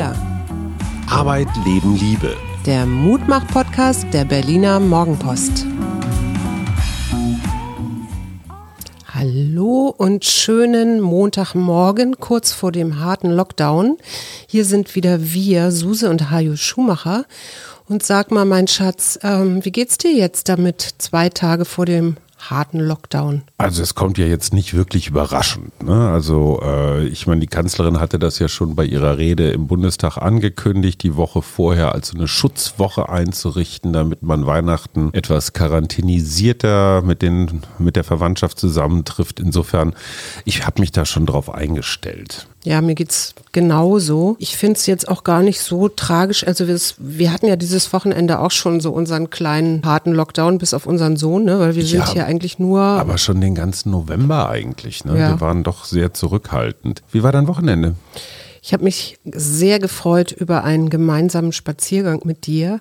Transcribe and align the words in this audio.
Wir. 0.00 0.14
Arbeit, 1.10 1.48
Leben, 1.66 1.94
Liebe. 1.94 2.34
Der 2.64 2.86
Mutmach-Podcast 2.86 4.06
der 4.14 4.24
Berliner 4.24 4.80
Morgenpost. 4.80 5.66
Hallo 9.12 9.94
und 9.94 10.24
schönen 10.24 11.02
Montagmorgen, 11.02 12.18
kurz 12.18 12.50
vor 12.50 12.72
dem 12.72 12.98
harten 12.98 13.30
Lockdown. 13.30 13.98
Hier 14.46 14.64
sind 14.64 14.94
wieder 14.94 15.20
wir, 15.20 15.70
Suse 15.70 16.08
und 16.08 16.30
Hajo 16.30 16.56
Schumacher. 16.56 17.26
Und 17.86 18.02
sag 18.02 18.30
mal, 18.30 18.46
mein 18.46 18.68
Schatz, 18.68 19.18
ähm, 19.22 19.62
wie 19.66 19.72
geht's 19.72 19.98
dir 19.98 20.14
jetzt 20.14 20.48
damit, 20.48 20.94
zwei 20.96 21.28
Tage 21.28 21.66
vor 21.66 21.84
dem 21.84 22.16
harten 22.40 22.80
Lockdown. 22.80 23.42
Also 23.58 23.82
es 23.82 23.94
kommt 23.94 24.18
ja 24.18 24.26
jetzt 24.26 24.54
nicht 24.54 24.74
wirklich 24.74 25.08
überraschend. 25.08 25.82
Ne? 25.82 26.08
Also 26.08 26.60
äh, 26.62 27.06
ich 27.06 27.26
meine, 27.26 27.40
die 27.40 27.46
Kanzlerin 27.46 28.00
hatte 28.00 28.18
das 28.18 28.38
ja 28.38 28.48
schon 28.48 28.74
bei 28.74 28.84
ihrer 28.84 29.18
Rede 29.18 29.50
im 29.50 29.66
Bundestag 29.66 30.16
angekündigt, 30.16 31.02
die 31.02 31.16
Woche 31.16 31.42
vorher 31.42 31.92
als 31.92 32.14
eine 32.14 32.28
Schutzwoche 32.28 33.08
einzurichten, 33.08 33.92
damit 33.92 34.22
man 34.22 34.46
Weihnachten 34.46 35.12
etwas 35.12 35.52
karantänisierter 35.52 37.02
mit, 37.02 37.22
den, 37.22 37.62
mit 37.78 37.96
der 37.96 38.04
Verwandtschaft 38.04 38.58
zusammentrifft. 38.58 39.40
Insofern, 39.40 39.94
ich 40.44 40.66
habe 40.66 40.80
mich 40.80 40.92
da 40.92 41.04
schon 41.04 41.26
drauf 41.26 41.52
eingestellt. 41.52 42.46
Ja, 42.64 42.80
mir 42.82 42.94
geht's 42.94 43.34
genauso. 43.52 44.36
Ich 44.38 44.56
finde 44.56 44.78
es 44.78 44.86
jetzt 44.86 45.08
auch 45.08 45.24
gar 45.24 45.42
nicht 45.42 45.60
so 45.60 45.88
tragisch. 45.88 46.46
Also 46.46 46.68
wir, 46.68 46.78
wir, 46.98 47.32
hatten 47.32 47.46
ja 47.46 47.56
dieses 47.56 47.92
Wochenende 47.92 48.38
auch 48.38 48.50
schon 48.50 48.80
so 48.80 48.92
unseren 48.92 49.30
kleinen 49.30 49.82
harten 49.84 50.12
Lockdown 50.12 50.58
bis 50.58 50.74
auf 50.74 50.86
unseren 50.86 51.16
Sohn, 51.16 51.44
ne? 51.44 51.58
weil 51.58 51.74
wir 51.74 51.82
ja, 51.82 51.88
sind 51.88 52.12
hier 52.12 52.26
eigentlich 52.26 52.58
nur. 52.58 52.80
Aber 52.80 53.16
schon 53.16 53.40
den 53.40 53.54
ganzen 53.54 53.90
November 53.90 54.50
eigentlich. 54.50 55.04
Ne? 55.04 55.18
Ja. 55.18 55.28
Wir 55.30 55.40
waren 55.40 55.62
doch 55.62 55.84
sehr 55.86 56.12
zurückhaltend. 56.12 57.02
Wie 57.10 57.22
war 57.22 57.32
dein 57.32 57.48
Wochenende? 57.48 57.94
Ich 58.62 58.72
habe 58.74 58.84
mich 58.84 59.18
sehr 59.24 59.78
gefreut 59.78 60.32
über 60.32 60.64
einen 60.64 60.90
gemeinsamen 60.90 61.52
Spaziergang 61.52 62.20
mit 62.24 62.46
dir, 62.46 62.80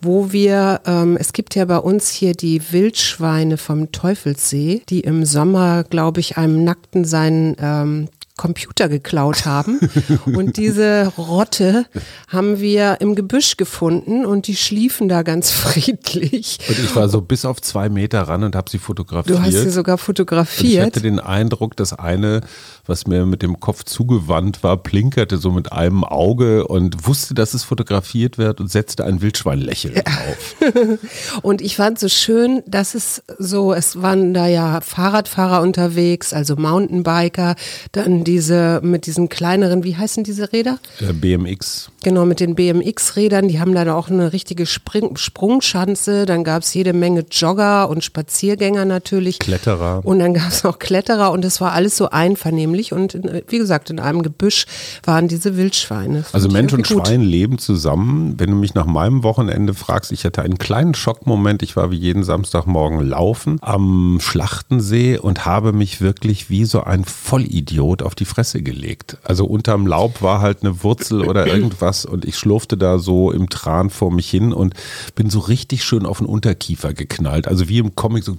wo 0.00 0.32
wir, 0.32 0.82
ähm, 0.86 1.16
es 1.18 1.32
gibt 1.32 1.56
ja 1.56 1.64
bei 1.64 1.78
uns 1.78 2.10
hier 2.10 2.34
die 2.34 2.62
Wildschweine 2.72 3.56
vom 3.56 3.90
Teufelssee, 3.90 4.82
die 4.88 5.00
im 5.00 5.24
Sommer, 5.24 5.82
glaube 5.82 6.20
ich, 6.20 6.36
einem 6.38 6.62
Nackten 6.62 7.04
seinen 7.04 7.56
ähm, 7.58 8.08
Computer 8.36 8.88
geklaut 8.88 9.46
haben. 9.46 9.80
und 10.26 10.56
diese 10.56 11.12
Rotte 11.16 11.86
haben 12.28 12.60
wir 12.60 13.00
im 13.00 13.14
Gebüsch 13.14 13.56
gefunden 13.56 14.26
und 14.26 14.46
die 14.46 14.56
schliefen 14.56 15.08
da 15.08 15.22
ganz 15.22 15.50
friedlich. 15.52 16.58
Und 16.68 16.78
ich 16.78 16.94
war 16.94 17.08
so 17.08 17.20
bis 17.20 17.44
auf 17.44 17.60
zwei 17.60 17.88
Meter 17.88 18.22
ran 18.22 18.44
und 18.44 18.54
habe 18.54 18.70
sie 18.70 18.78
fotografiert. 18.78 19.38
Du 19.38 19.42
hast 19.42 19.52
sie 19.52 19.70
sogar 19.70 19.98
fotografiert. 19.98 20.64
Und 20.64 20.78
ich 20.78 20.80
hatte 20.80 21.00
den 21.00 21.20
Eindruck, 21.20 21.76
dass 21.76 21.92
eine, 21.92 22.42
was 22.86 23.06
mir 23.06 23.24
mit 23.24 23.42
dem 23.42 23.58
Kopf 23.58 23.84
zugewandt 23.84 24.62
war, 24.62 24.76
plinkerte 24.76 25.38
so 25.38 25.50
mit 25.50 25.72
einem 25.72 26.04
Auge 26.04 26.66
und 26.66 27.06
wusste, 27.06 27.34
dass 27.34 27.54
es 27.54 27.64
fotografiert 27.64 28.38
wird 28.38 28.60
und 28.60 28.70
setzte 28.70 29.04
ein 29.04 29.22
Wildschweinlächeln 29.22 29.94
ja. 29.94 30.02
auf. 30.02 31.42
und 31.42 31.62
ich 31.62 31.76
fand 31.76 31.98
so 31.98 32.08
schön, 32.08 32.62
dass 32.66 32.94
es 32.94 33.22
so, 33.38 33.72
es 33.72 34.02
waren 34.02 34.34
da 34.34 34.46
ja 34.46 34.80
Fahrradfahrer 34.82 35.62
unterwegs, 35.62 36.32
also 36.32 36.56
Mountainbiker, 36.56 37.56
dann 37.92 38.25
diese, 38.26 38.80
mit 38.82 39.06
diesen 39.06 39.28
kleineren, 39.28 39.84
wie 39.84 39.96
heißen 39.96 40.24
diese 40.24 40.52
Räder? 40.52 40.78
Der 41.00 41.12
BMX. 41.12 41.90
Genau, 42.02 42.24
mit 42.24 42.40
den 42.40 42.54
BMX-Rädern, 42.54 43.48
die 43.48 43.58
haben 43.58 43.74
da 43.74 43.94
auch 43.94 44.08
eine 44.08 44.32
richtige 44.32 44.66
Spring 44.66 45.16
Sprungschanze. 45.16 46.26
Dann 46.26 46.44
gab 46.44 46.62
es 46.62 46.74
jede 46.74 46.92
Menge 46.92 47.24
Jogger 47.30 47.88
und 47.88 48.04
Spaziergänger 48.04 48.84
natürlich. 48.84 49.38
Kletterer. 49.38 50.02
Und 50.04 50.18
dann 50.18 50.34
gab 50.34 50.48
es 50.48 50.64
auch 50.64 50.78
Kletterer 50.78 51.32
und 51.32 51.44
es 51.44 51.60
war 51.60 51.72
alles 51.72 51.96
so 51.96 52.10
einvernehmlich. 52.10 52.92
Und 52.92 53.14
in, 53.14 53.42
wie 53.48 53.58
gesagt, 53.58 53.90
in 53.90 54.00
einem 54.00 54.22
Gebüsch 54.22 54.66
waren 55.04 55.28
diese 55.28 55.56
Wildschweine. 55.56 56.24
Also 56.32 56.48
Mensch 56.48 56.72
und 56.72 56.86
gut. 56.86 57.06
Schwein 57.06 57.22
leben 57.22 57.58
zusammen. 57.58 58.34
Wenn 58.38 58.50
du 58.50 58.56
mich 58.56 58.74
nach 58.74 58.86
meinem 58.86 59.22
Wochenende 59.22 59.74
fragst, 59.74 60.12
ich 60.12 60.24
hatte 60.24 60.42
einen 60.42 60.58
kleinen 60.58 60.94
Schockmoment. 60.94 61.62
Ich 61.62 61.76
war 61.76 61.90
wie 61.90 61.96
jeden 61.96 62.24
Samstagmorgen 62.24 63.00
laufen 63.00 63.58
am 63.62 64.18
Schlachtensee 64.20 65.18
und 65.18 65.46
habe 65.46 65.72
mich 65.72 66.00
wirklich 66.00 66.50
wie 66.50 66.64
so 66.64 66.82
ein 66.82 67.04
Vollidiot 67.04 68.02
auf 68.02 68.14
die 68.16 68.24
Fresse 68.24 68.62
gelegt. 68.62 69.18
Also 69.22 69.44
unterm 69.46 69.86
Laub 69.86 70.22
war 70.22 70.40
halt 70.40 70.62
eine 70.62 70.82
Wurzel 70.82 71.22
oder 71.22 71.46
irgendwas 71.54 72.04
und 72.04 72.24
ich 72.24 72.36
schlurfte 72.36 72.76
da 72.76 72.98
so 72.98 73.30
im 73.30 73.48
Tran 73.48 73.90
vor 73.90 74.10
mich 74.10 74.28
hin 74.28 74.52
und 74.52 74.74
bin 75.14 75.30
so 75.30 75.38
richtig 75.40 75.84
schön 75.84 76.06
auf 76.06 76.18
den 76.18 76.26
Unterkiefer 76.26 76.94
geknallt. 76.94 77.48
Also 77.48 77.68
wie 77.68 77.78
im 77.78 77.94
Comic 77.94 78.24
so 78.24 78.36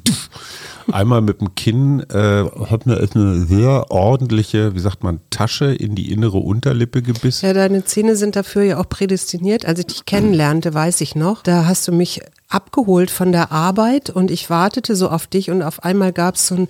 einmal 0.92 1.22
mit 1.22 1.42
dem 1.42 1.56
Kinn, 1.56 2.02
äh, 2.10 2.46
hat 2.70 2.86
mir 2.86 2.98
eine 2.98 3.46
sehr 3.46 3.92
ordentliche, 3.92 4.76
wie 4.76 4.80
sagt 4.80 5.04
man, 5.04 5.20
Tasche 5.30 5.74
in 5.74 5.96
die 5.96 6.12
innere 6.12 6.38
Unterlippe 6.38 7.02
gebissen. 7.02 7.46
Ja, 7.46 7.54
deine 7.54 7.86
Zähne 7.86 8.16
sind 8.16 8.36
dafür 8.36 8.64
ja 8.64 8.80
auch 8.80 8.90
prädestiniert. 8.90 9.66
Als 9.66 9.80
ich 9.80 9.88
dich 9.88 10.06
kennenlernte, 10.06 10.74
weiß 10.74 11.02
ich 11.02 11.16
noch, 11.16 11.44
da 11.44 11.66
hast 11.66 11.88
du 11.88 11.92
mich 11.92 12.22
abgeholt 12.50 13.12
von 13.12 13.32
der 13.32 13.52
Arbeit 13.52 14.10
und 14.10 14.32
ich 14.32 14.50
wartete 14.50 14.96
so 14.96 15.10
auf 15.10 15.28
dich 15.28 15.52
und 15.52 15.62
auf 15.62 15.84
einmal 15.84 16.14
gab 16.14 16.36
es 16.36 16.48
so 16.48 16.56
ein 16.56 16.68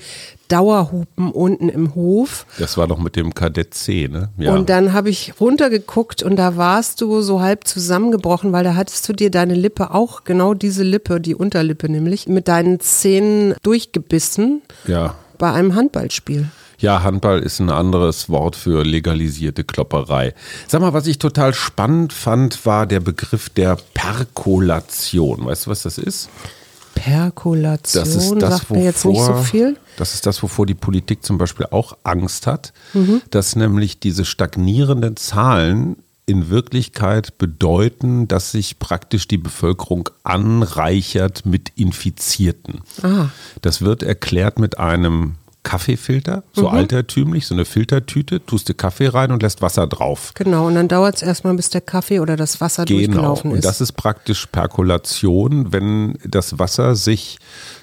Dauerhupen 0.47 1.31
unten 1.31 1.69
im 1.69 1.93
Hof. 1.93 2.47
Das 2.57 2.77
war 2.77 2.87
doch 2.87 2.97
mit 2.97 3.15
dem 3.15 3.35
Kadett 3.35 3.73
C, 3.73 4.07
ne? 4.07 4.29
Ja. 4.37 4.55
Und 4.55 4.69
dann 4.69 4.93
habe 4.93 5.09
ich 5.09 5.39
runtergeguckt 5.39 6.23
und 6.23 6.37
da 6.37 6.57
warst 6.57 7.01
du 7.01 7.21
so 7.21 7.41
halb 7.41 7.67
zusammengebrochen, 7.67 8.53
weil 8.53 8.63
da 8.63 8.75
hattest 8.75 9.07
du 9.07 9.13
dir 9.13 9.29
deine 9.29 9.53
Lippe 9.53 9.93
auch, 9.93 10.23
genau 10.23 10.53
diese 10.53 10.83
Lippe, 10.83 11.21
die 11.21 11.35
Unterlippe 11.35 11.89
nämlich, 11.89 12.27
mit 12.27 12.47
deinen 12.47 12.79
Zähnen 12.79 13.53
durchgebissen. 13.61 14.61
Ja. 14.87 15.15
Bei 15.37 15.51
einem 15.51 15.75
Handballspiel. 15.75 16.47
Ja, 16.79 17.01
Handball 17.01 17.39
ist 17.39 17.59
ein 17.59 17.71
anderes 17.71 18.29
Wort 18.29 18.55
für 18.55 18.83
legalisierte 18.83 19.63
Klopperei. 19.63 20.35
Sag 20.67 20.81
mal, 20.81 20.93
was 20.93 21.07
ich 21.07 21.17
total 21.17 21.53
spannend 21.55 22.13
fand, 22.13 22.65
war 22.67 22.85
der 22.85 22.99
Begriff 22.99 23.49
der 23.49 23.77
Perkolation. 23.95 25.45
Weißt 25.45 25.65
du, 25.65 25.71
was 25.71 25.81
das 25.81 25.97
ist? 25.97 26.29
Perkolation 26.93 28.03
das 28.03 28.15
ist 28.15 28.35
das, 28.41 28.57
sagt 28.57 28.71
mir 28.71 28.83
jetzt 28.83 29.05
nicht 29.05 29.21
so 29.21 29.35
viel. 29.35 29.77
Das 29.97 30.13
ist 30.13 30.25
das, 30.25 30.41
wovor 30.43 30.65
die 30.65 30.73
Politik 30.73 31.23
zum 31.23 31.37
Beispiel 31.37 31.67
auch 31.71 31.97
Angst 32.03 32.47
hat, 32.47 32.73
mhm. 32.93 33.21
dass 33.31 33.55
nämlich 33.55 33.99
diese 33.99 34.25
stagnierenden 34.25 35.15
Zahlen 35.15 35.97
in 36.27 36.49
Wirklichkeit 36.49 37.37
bedeuten, 37.37 38.27
dass 38.27 38.51
sich 38.51 38.79
praktisch 38.79 39.27
die 39.27 39.37
Bevölkerung 39.37 40.09
anreichert 40.23 41.45
mit 41.45 41.71
Infizierten. 41.75 42.81
Ah. 43.01 43.29
Das 43.61 43.81
wird 43.81 44.03
erklärt 44.03 44.59
mit 44.59 44.77
einem 44.77 45.35
Kaffeefilter, 45.67 46.43
so 46.53 46.69
mhm. 46.69 46.75
altertümlich, 46.77 47.45
so 47.45 47.53
eine 47.53 47.65
Filtertüte, 47.65 48.45
tust 48.45 48.69
du 48.69 48.73
Kaffee 48.73 49.07
rein 49.07 49.33
und 49.33 49.43
lässt 49.43 49.61
Wasser 49.61 49.85
drauf. 49.85 50.31
Genau, 50.33 50.67
und 50.67 50.75
dann 50.75 50.87
dauert 50.87 51.17
es 51.17 51.21
erstmal, 51.21 51.53
bis 51.55 51.69
der 51.69 51.81
Kaffee 51.81 52.21
oder 52.21 52.37
das 52.37 52.61
Wasser 52.61 52.85
genau. 52.85 52.99
durchgelaufen 52.99 53.51
ist. 53.51 53.55
Und 53.57 53.65
das 53.65 53.81
ist 53.81 53.91
praktisch 53.91 54.45
Perkolation, 54.45 55.73
wenn 55.73 56.17
das 56.23 56.57
Wasser 56.57 56.95
sich 56.95 57.39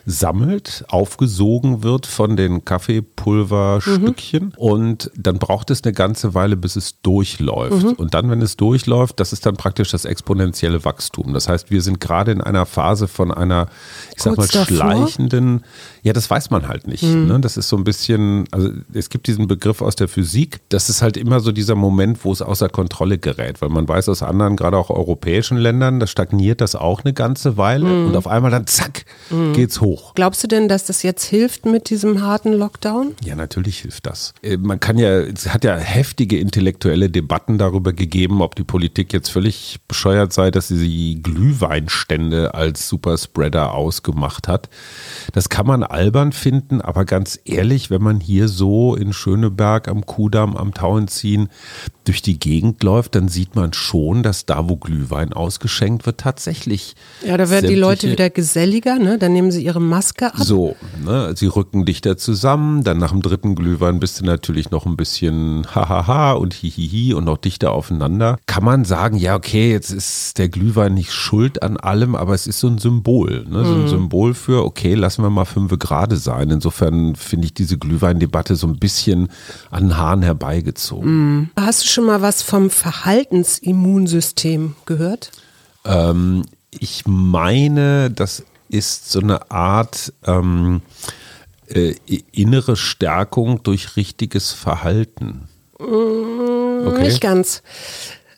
sammelt, 0.07 0.85
aufgesogen 0.89 1.83
wird 1.83 2.07
von 2.07 2.37
den 2.37 2.65
Kaffeepulverstückchen 2.65 4.45
mhm. 4.45 4.53
und 4.57 5.11
dann 5.17 5.39
braucht 5.39 5.71
es 5.71 5.83
eine 5.83 5.93
ganze 5.93 6.35
Weile, 6.35 6.57
bis 6.57 6.77
es 6.77 7.01
durchläuft. 7.01 7.85
Mhm. 7.85 7.93
Und 7.93 8.15
dann, 8.15 8.31
wenn 8.31 8.43
es 8.43 8.57
durchläuft, 8.57 9.19
das 9.21 9.33
ist 9.33 9.47
dann 9.47 9.57
praktisch 9.57 9.91
das 9.91 10.05
exponentielle 10.05 10.85
Wachstum. 10.85 11.33
Das 11.33 11.49
heißt, 11.49 11.71
wir 11.71 11.81
sind 11.81 12.01
gerade 12.01 12.33
in 12.33 12.41
einer 12.41 12.67
Phase 12.67 13.09
von 13.09 13.31
einer, 13.31 13.69
ich 14.15 14.23
sag 14.23 14.37
mal, 14.37 14.47
schleichenden, 14.47 15.65
ja, 16.03 16.13
das 16.13 16.29
weiß 16.29 16.51
man 16.51 16.69
halt 16.69 16.87
nicht. 16.87 17.03
Mhm. 17.03 17.27
Ne? 17.27 17.41
Das 17.41 17.57
ist 17.57 17.69
so 17.69 17.74
ein 17.77 17.85
bisschen, 17.85 18.47
also 18.51 18.71
es 18.93 19.09
gibt 19.09 19.27
diesen 19.27 19.47
Begriff 19.47 19.81
aus 19.81 19.97
der 19.97 20.09
Physik, 20.09 20.61
das 20.69 20.89
ist 20.89 21.03
halt 21.03 21.17
immer 21.17 21.41
so 21.41 21.53
dieser 21.53 21.75
Moment, 21.75 22.25
wo 22.25 22.33
es 22.33 22.43
außer 22.43 22.69
Kontrolle 22.69 23.19
gerät, 23.19 23.63
weil 23.63 23.69
man 23.69 23.89
weiß 23.89 24.09
aus 24.09 24.23
anderen, 24.23 24.57
gerade 24.57 24.77
auch 24.77 24.91
europäischen 24.91 25.57
Ländern, 25.57 26.01
da 26.01 26.07
stagniert 26.07 26.61
das 26.61 26.75
auch 26.75 27.05
eine 27.05 27.13
ganze 27.13 27.57
Weile 27.57 27.87
mhm. 27.87 28.07
und 28.09 28.17
auf 28.17 28.27
einmal 28.27 28.51
dann 28.51 28.67
zack, 28.67 29.05
mhm. 29.31 29.53
geht's 29.53 29.81
hoch 29.81 29.85
hoch. 29.85 30.15
Glaubst 30.15 30.43
du 30.43 30.49
denn, 30.49 30.69
dass 30.69 30.85
das 30.85 31.03
jetzt 31.03 31.25
hilft 31.25 31.67
mit 31.67 31.91
diesem 31.91 32.23
harten 32.23 32.53
Lockdown? 32.53 33.15
Ja, 33.23 33.37
natürlich 33.37 33.81
hilft 33.81 34.07
das. 34.07 34.35
Äh, 34.43 34.57
man 34.57 34.81
kann 34.81 34.99
ja, 34.99 35.21
es 35.21 35.53
hat 35.53 35.65
ja 35.65 35.77
heftige 35.77 36.39
intellektuelle 36.39 37.11
Debatten 37.11 37.59
darüber 37.59 37.93
gegeben, 37.93 38.43
ob 38.43 38.55
die 38.55 38.65
Politik 38.65 39.13
jetzt 39.13 39.29
völlig 39.29 39.81
bescheuert 39.87 40.33
sei, 40.33 40.51
dass 40.51 40.69
sie 40.69 40.79
die 40.79 41.23
Glühweinstände 41.23 42.55
als 42.55 42.89
Superspreader 42.89 43.75
ausgemacht 43.75 44.49
hat. 44.49 44.69
Das 45.33 45.49
kann 45.49 45.67
man 45.67 45.83
albern 45.83 46.33
finden, 46.33 46.81
aber 46.81 47.05
ganz 47.05 47.39
ehrlich, 47.45 47.54
wenn 47.91 48.03
man 48.03 48.21
hier 48.21 48.49
so 48.49 48.95
in 48.95 49.13
Schöneberg 49.13 49.89
am 49.89 50.07
Kudamm 50.07 50.57
am 50.57 50.75
Tauenziehen 50.75 51.49
durch 52.05 52.21
die 52.21 52.39
Gegend 52.39 52.83
läuft, 52.83 53.15
dann 53.15 53.29
sieht 53.29 53.57
man 53.57 53.73
schon, 53.73 54.23
dass 54.23 54.45
da, 54.45 54.69
wo 54.69 54.77
Glühwein 54.77 55.33
ausgeschenkt 55.33 56.05
wird, 56.07 56.19
tatsächlich. 56.19 56.95
Ja, 57.27 57.37
da 57.37 57.49
werden 57.49 57.69
die 57.69 57.77
Leute 57.77 58.11
wieder 58.11 58.29
geselliger, 58.31 58.99
ne? 58.99 59.19
Dann 59.19 59.33
nehmen 59.33 59.51
sie 59.51 59.65
ihre 59.65 59.81
Maske 59.81 60.27
ab. 60.27 60.43
So, 60.43 60.77
ne? 61.03 61.35
sie 61.35 61.47
rücken 61.47 61.87
dichter 61.87 62.17
zusammen. 62.17 62.85
Dann 62.85 62.99
nach 62.99 63.13
dem 63.13 63.23
dritten 63.23 63.55
Glühwein 63.55 64.01
bist 64.01 64.21
du 64.21 64.25
natürlich 64.25 64.71
noch 64.71 64.85
ein 64.85 64.97
bisschen 64.97 65.67
hahaha 65.75 66.33
und 66.33 66.53
hihihi 66.53 67.15
und 67.15 67.25
noch 67.25 67.39
dichter 67.39 67.73
aufeinander. 67.73 68.39
Kann 68.47 68.65
man 68.65 68.85
sagen, 68.85 69.17
ja, 69.17 69.35
okay, 69.35 69.71
jetzt 69.71 69.91
ist 69.91 70.39
der 70.39 70.49
Glühwein 70.49 70.95
nicht 70.95 71.13
schuld 71.13 71.63
an 71.63 71.79
allem, 71.79 72.15
aber 72.15 72.35
es 72.35 72.47
ist 72.47 72.61
so 72.61 72.67
ein 72.67 72.79
Symbol, 72.79 73.47
ne? 73.49 73.65
so 73.65 73.75
ein 73.75 73.83
mhm. 73.83 73.89
Symbol 73.89 74.35
für, 74.35 74.65
okay, 74.65 74.95
lassen 74.95 75.23
wir 75.23 75.31
mal 75.31 75.47
fünf 75.47 75.79
Grade 75.79 76.17
sein. 76.17 76.51
Insofern 76.51 77.17
finde 77.17 77.44
finde 77.45 77.45
ich 77.45 77.55
diese 77.55 77.79
Glühweindebatte 77.79 78.57
so 78.57 78.67
ein 78.67 78.79
bisschen 78.79 79.29
an 79.71 79.85
den 79.85 79.99
Haaren 79.99 80.23
herbeigezogen. 80.23 81.43
Mm. 81.43 81.51
Hast 81.57 81.85
du 81.85 81.89
schon 81.89 82.07
mal 82.07 82.23
was 82.23 82.41
vom 82.43 82.71
Verhaltensimmunsystem 82.71 84.75
gehört? 84.87 85.31
Ähm, 85.85 86.47
ich 86.71 87.03
meine, 87.07 88.11
das 88.11 88.45
ist 88.69 89.11
so 89.11 89.21
eine 89.21 89.51
Art 89.51 90.15
ähm, 90.27 90.81
äh, 91.69 91.95
innere 92.33 92.77
Stärkung 92.77 93.63
durch 93.63 93.97
richtiges 93.97 94.53
Verhalten. 94.53 95.49
Mm, 95.79 96.87
okay. 96.87 97.03
Nicht 97.03 97.21
ganz. 97.21 97.63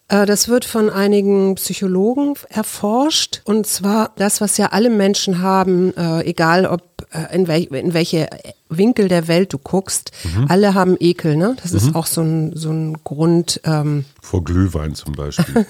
Äh, 0.08 0.26
das 0.26 0.48
wird 0.48 0.64
von 0.64 0.90
einigen 0.90 1.54
Psychologen 1.54 2.34
erforscht. 2.48 3.42
Und 3.44 3.68
zwar 3.68 4.10
das, 4.16 4.40
was 4.40 4.56
ja 4.56 4.72
alle 4.72 4.90
Menschen 4.90 5.42
haben, 5.42 5.96
äh, 5.96 6.22
egal 6.22 6.66
ob 6.66 6.95
in, 7.32 7.46
welch, 7.46 7.70
in 7.70 7.94
welche 7.94 8.28
Winkel 8.68 9.08
der 9.08 9.28
Welt 9.28 9.52
du 9.52 9.58
guckst, 9.58 10.10
mhm. 10.24 10.46
alle 10.48 10.74
haben 10.74 10.96
Ekel. 10.98 11.36
Ne? 11.36 11.56
Das 11.62 11.72
mhm. 11.72 11.78
ist 11.78 11.94
auch 11.94 12.06
so 12.06 12.22
ein, 12.22 12.56
so 12.56 12.70
ein 12.70 12.98
Grund. 13.04 13.60
Ähm, 13.64 14.04
Vor 14.20 14.42
Glühwein 14.42 14.94
zum 14.94 15.12
Beispiel. 15.12 15.66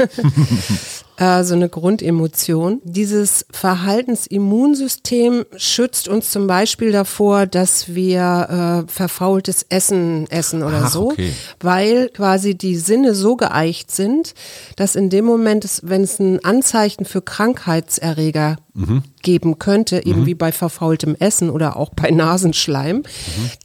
äh, 1.18 1.44
so 1.44 1.54
eine 1.54 1.68
Grundemotion. 1.68 2.80
Dieses 2.84 3.44
Verhaltensimmunsystem 3.50 5.44
schützt 5.56 6.08
uns 6.08 6.30
zum 6.30 6.46
Beispiel 6.46 6.90
davor, 6.90 7.46
dass 7.46 7.94
wir 7.94 8.84
äh, 8.86 8.90
verfaultes 8.90 9.66
Essen 9.68 10.26
essen 10.30 10.62
oder 10.62 10.84
Ach, 10.84 10.90
so, 10.90 11.10
okay. 11.10 11.32
weil 11.60 12.08
quasi 12.08 12.54
die 12.54 12.76
Sinne 12.76 13.14
so 13.14 13.36
geeicht 13.36 13.90
sind, 13.90 14.34
dass 14.76 14.96
in 14.96 15.10
dem 15.10 15.26
Moment, 15.26 15.66
wenn 15.82 16.02
es 16.02 16.18
ein 16.18 16.42
Anzeichen 16.44 17.04
für 17.04 17.20
Krankheitserreger 17.20 18.56
mhm. 18.76 19.02
geben 19.22 19.58
könnte, 19.58 20.04
eben 20.04 20.20
mhm. 20.20 20.26
wie 20.26 20.34
bei 20.34 20.52
verfaultem 20.52 21.16
Essen 21.18 21.50
oder 21.50 21.76
auch 21.76 21.90
bei 21.90 22.10
Nasenschleim, 22.10 22.98
mhm. 22.98 23.04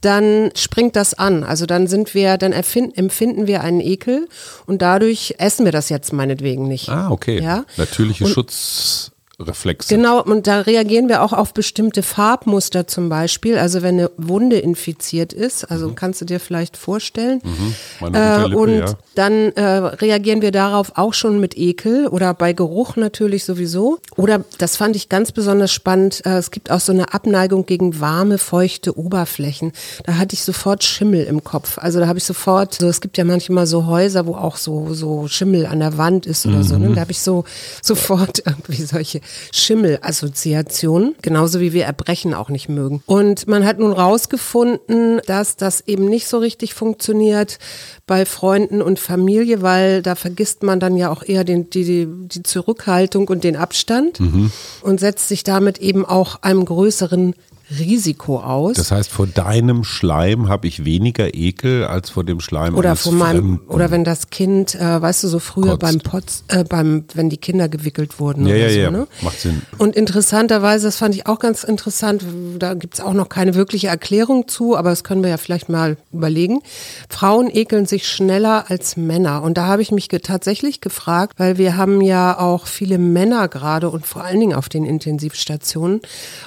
dann 0.00 0.50
springt 0.54 0.96
das 0.96 1.14
an. 1.14 1.44
Also 1.44 1.66
dann 1.66 1.86
sind 1.86 2.14
wir, 2.14 2.38
dann 2.38 2.52
empfinden 2.52 3.46
wir 3.46 3.62
einen 3.62 3.80
Ekel 3.80 4.28
und 4.66 4.82
dadurch 4.82 5.36
essen 5.38 5.64
wir 5.64 5.72
das 5.72 5.88
jetzt 5.88 6.12
meinetwegen 6.12 6.66
nicht. 6.66 6.88
Ah, 6.88 7.10
okay. 7.10 7.40
Ja? 7.40 7.64
Natürliche 7.76 8.24
und, 8.24 8.30
Schutz. 8.30 9.11
Reflexe. 9.40 9.94
Genau, 9.94 10.22
und 10.22 10.46
da 10.46 10.60
reagieren 10.60 11.08
wir 11.08 11.22
auch 11.22 11.32
auf 11.32 11.54
bestimmte 11.54 12.02
Farbmuster 12.02 12.86
zum 12.86 13.08
Beispiel. 13.08 13.58
Also 13.58 13.82
wenn 13.82 13.98
eine 13.98 14.10
Wunde 14.16 14.58
infiziert 14.58 15.32
ist, 15.32 15.64
also 15.64 15.88
mhm. 15.88 15.94
kannst 15.94 16.20
du 16.20 16.24
dir 16.24 16.38
vielleicht 16.38 16.76
vorstellen. 16.76 17.40
Mhm. 17.42 18.14
Äh, 18.14 18.54
und 18.54 18.78
ja. 18.78 18.94
dann 19.14 19.52
äh, 19.52 19.62
reagieren 19.62 20.42
wir 20.42 20.52
darauf 20.52 20.92
auch 20.96 21.14
schon 21.14 21.40
mit 21.40 21.56
Ekel 21.56 22.08
oder 22.08 22.34
bei 22.34 22.52
Geruch 22.52 22.96
natürlich 22.96 23.44
sowieso. 23.44 23.98
Oder 24.16 24.44
das 24.58 24.76
fand 24.76 24.96
ich 24.96 25.08
ganz 25.08 25.32
besonders 25.32 25.72
spannend. 25.72 26.24
Äh, 26.26 26.36
es 26.36 26.50
gibt 26.50 26.70
auch 26.70 26.80
so 26.80 26.92
eine 26.92 27.14
Abneigung 27.14 27.64
gegen 27.64 28.00
warme, 28.00 28.36
feuchte 28.36 28.98
Oberflächen. 28.98 29.72
Da 30.04 30.18
hatte 30.18 30.34
ich 30.34 30.42
sofort 30.44 30.84
Schimmel 30.84 31.24
im 31.24 31.42
Kopf. 31.42 31.78
Also 31.78 32.00
da 32.00 32.06
habe 32.06 32.18
ich 32.18 32.24
sofort, 32.24 32.74
so, 32.74 32.88
es 32.88 33.00
gibt 33.00 33.16
ja 33.16 33.24
manchmal 33.24 33.66
so 33.66 33.86
Häuser, 33.86 34.26
wo 34.26 34.34
auch 34.34 34.56
so, 34.56 34.92
so 34.92 35.26
Schimmel 35.26 35.64
an 35.64 35.80
der 35.80 35.96
Wand 35.96 36.26
ist 36.26 36.44
oder 36.44 36.58
mhm. 36.58 36.62
so. 36.64 36.76
Ne? 36.76 36.94
Da 36.94 37.00
habe 37.00 37.12
ich 37.12 37.20
so 37.20 37.44
sofort 37.80 38.42
irgendwie 38.46 38.82
solche 38.82 39.21
Schimmelassoziation, 39.52 41.14
genauso 41.22 41.60
wie 41.60 41.72
wir 41.72 41.84
Erbrechen 41.84 42.34
auch 42.34 42.48
nicht 42.48 42.68
mögen. 42.68 43.02
Und 43.06 43.46
man 43.46 43.64
hat 43.64 43.78
nun 43.78 43.92
rausgefunden, 43.92 45.20
dass 45.26 45.56
das 45.56 45.82
eben 45.86 46.06
nicht 46.06 46.28
so 46.28 46.38
richtig 46.38 46.74
funktioniert 46.74 47.58
bei 48.06 48.24
Freunden 48.26 48.82
und 48.82 48.98
Familie, 48.98 49.62
weil 49.62 50.02
da 50.02 50.14
vergisst 50.14 50.62
man 50.62 50.80
dann 50.80 50.96
ja 50.96 51.10
auch 51.10 51.22
eher 51.22 51.44
den, 51.44 51.70
die, 51.70 51.84
die, 51.84 52.08
die 52.08 52.42
Zurückhaltung 52.42 53.28
und 53.28 53.44
den 53.44 53.56
Abstand 53.56 54.20
mhm. 54.20 54.50
und 54.82 55.00
setzt 55.00 55.28
sich 55.28 55.44
damit 55.44 55.78
eben 55.78 56.04
auch 56.04 56.42
einem 56.42 56.64
größeren 56.64 57.34
Risiko 57.78 58.40
aus. 58.40 58.76
Das 58.76 58.90
heißt, 58.90 59.10
vor 59.10 59.26
deinem 59.26 59.84
Schleim 59.84 60.48
habe 60.48 60.66
ich 60.66 60.84
weniger 60.84 61.34
Ekel 61.34 61.84
als 61.84 62.10
vor 62.10 62.24
dem 62.24 62.40
Schleim 62.40 62.74
oder 62.74 62.96
vor 62.96 63.12
meinem 63.12 63.60
oder 63.68 63.90
wenn 63.90 64.04
das 64.04 64.30
Kind, 64.30 64.74
äh, 64.74 65.00
weißt 65.00 65.24
du, 65.24 65.28
so 65.28 65.38
früher 65.38 65.78
Kotzt. 65.78 65.80
beim 65.80 65.98
Potz, 66.00 66.44
äh, 66.48 66.64
beim 66.64 67.04
wenn 67.14 67.30
die 67.30 67.36
Kinder 67.36 67.68
gewickelt 67.68 68.18
wurden 68.20 68.46
ja, 68.46 68.54
oder 68.54 68.68
ja, 68.68 68.70
so, 68.70 68.80
ja. 68.80 68.90
Ne? 68.90 69.06
Macht 69.22 69.40
Sinn. 69.40 69.62
Und 69.78 69.96
interessanterweise, 69.96 70.86
das 70.86 70.96
fand 70.96 71.14
ich 71.14 71.26
auch 71.26 71.38
ganz 71.38 71.64
interessant, 71.64 72.24
da 72.58 72.74
gibt 72.74 72.94
es 72.94 73.00
auch 73.00 73.14
noch 73.14 73.28
keine 73.28 73.54
wirkliche 73.54 73.88
Erklärung 73.88 74.48
zu, 74.48 74.76
aber 74.76 74.90
das 74.90 75.04
können 75.04 75.22
wir 75.22 75.30
ja 75.30 75.36
vielleicht 75.36 75.68
mal 75.68 75.96
überlegen. 76.12 76.60
Frauen 77.08 77.48
ekeln 77.52 77.86
sich 77.86 78.08
schneller 78.08 78.66
als 78.68 78.96
Männer 78.96 79.42
und 79.42 79.56
da 79.56 79.66
habe 79.66 79.82
ich 79.82 79.92
mich 79.92 80.08
ge 80.08 80.20
tatsächlich 80.20 80.80
gefragt, 80.80 81.34
weil 81.38 81.58
wir 81.58 81.76
haben 81.76 82.00
ja 82.00 82.38
auch 82.38 82.66
viele 82.66 82.98
Männer 82.98 83.48
gerade 83.48 83.90
und 83.90 84.06
vor 84.06 84.24
allen 84.24 84.40
Dingen 84.40 84.54
auf 84.54 84.68
den 84.68 84.84
Intensivstationen 84.84 86.00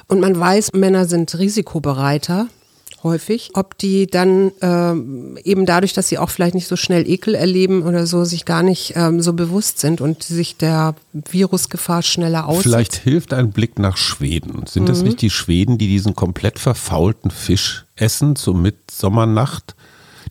und 0.07 0.19
man 0.19 0.39
weiß, 0.39 0.74
Männer 0.74 1.06
sind 1.06 1.15
sind 1.16 1.40
risikobereiter 1.40 2.48
häufig, 3.04 3.52
ob 3.54 3.78
die 3.78 4.08
dann 4.08 4.52
ähm, 4.62 5.38
eben 5.44 5.66
dadurch, 5.66 5.94
dass 5.94 6.10
sie 6.10 6.18
auch 6.18 6.30
vielleicht 6.30 6.56
nicht 6.56 6.68
so 6.68 6.76
schnell 6.76 7.08
Ekel 7.08 7.36
erleben 7.36 7.84
oder 7.84 8.08
so, 8.08 8.26
sich 8.26 8.46
gar 8.46 8.64
nicht 8.64 8.94
ähm, 8.96 9.22
so 9.22 9.34
bewusst 9.34 9.80
sind 9.80 10.02
und 10.02 10.24
sich 10.24 10.58
der 10.58 10.96
Virusgefahr 11.14 12.02
schneller 12.02 12.48
aus. 12.48 12.64
Vielleicht 12.64 12.96
hilft 12.96 13.34
ein 13.34 13.52
Blick 13.52 13.78
nach 13.80 13.96
Schweden. 13.96 14.66
Sind 14.66 14.84
mhm. 14.84 14.88
das 14.88 15.04
nicht 15.04 15.22
die 15.22 15.30
Schweden, 15.30 15.78
die 15.78 15.88
diesen 15.88 16.16
komplett 16.16 16.58
verfaulten 16.58 17.32
Fisch 17.32 17.86
essen 17.96 18.36
zur 18.36 18.56
Mitsommernacht? 18.56 19.75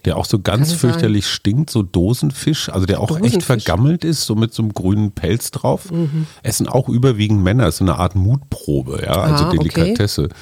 Der 0.05 0.17
auch 0.17 0.27
so 0.27 0.39
ganz 0.39 0.73
fürchterlich 0.73 1.25
sein. 1.25 1.33
stinkt, 1.33 1.71
so 1.71 1.83
Dosenfisch, 1.83 2.69
also 2.69 2.87
der 2.87 3.01
auch 3.01 3.09
Dosenfisch. 3.09 3.35
echt 3.35 3.43
vergammelt 3.43 4.05
ist, 4.05 4.27
so 4.27 4.35
mit 4.35 4.53
so 4.53 4.63
einem 4.63 4.73
grünen 4.73 5.13
Pelz 5.13 5.51
drauf. 5.51 5.91
Mhm. 5.91 6.27
Essen 6.43 6.69
auch 6.69 6.89
überwiegend 6.89 7.43
Männer, 7.43 7.69
ist 7.69 7.79
so 7.79 7.85
eine 7.85 7.97
Art 7.97 8.15
Mutprobe, 8.15 9.03
ja, 9.03 9.13
also 9.13 9.45
ah, 9.45 9.51
Delikatesse. 9.51 10.25
Okay. 10.25 10.35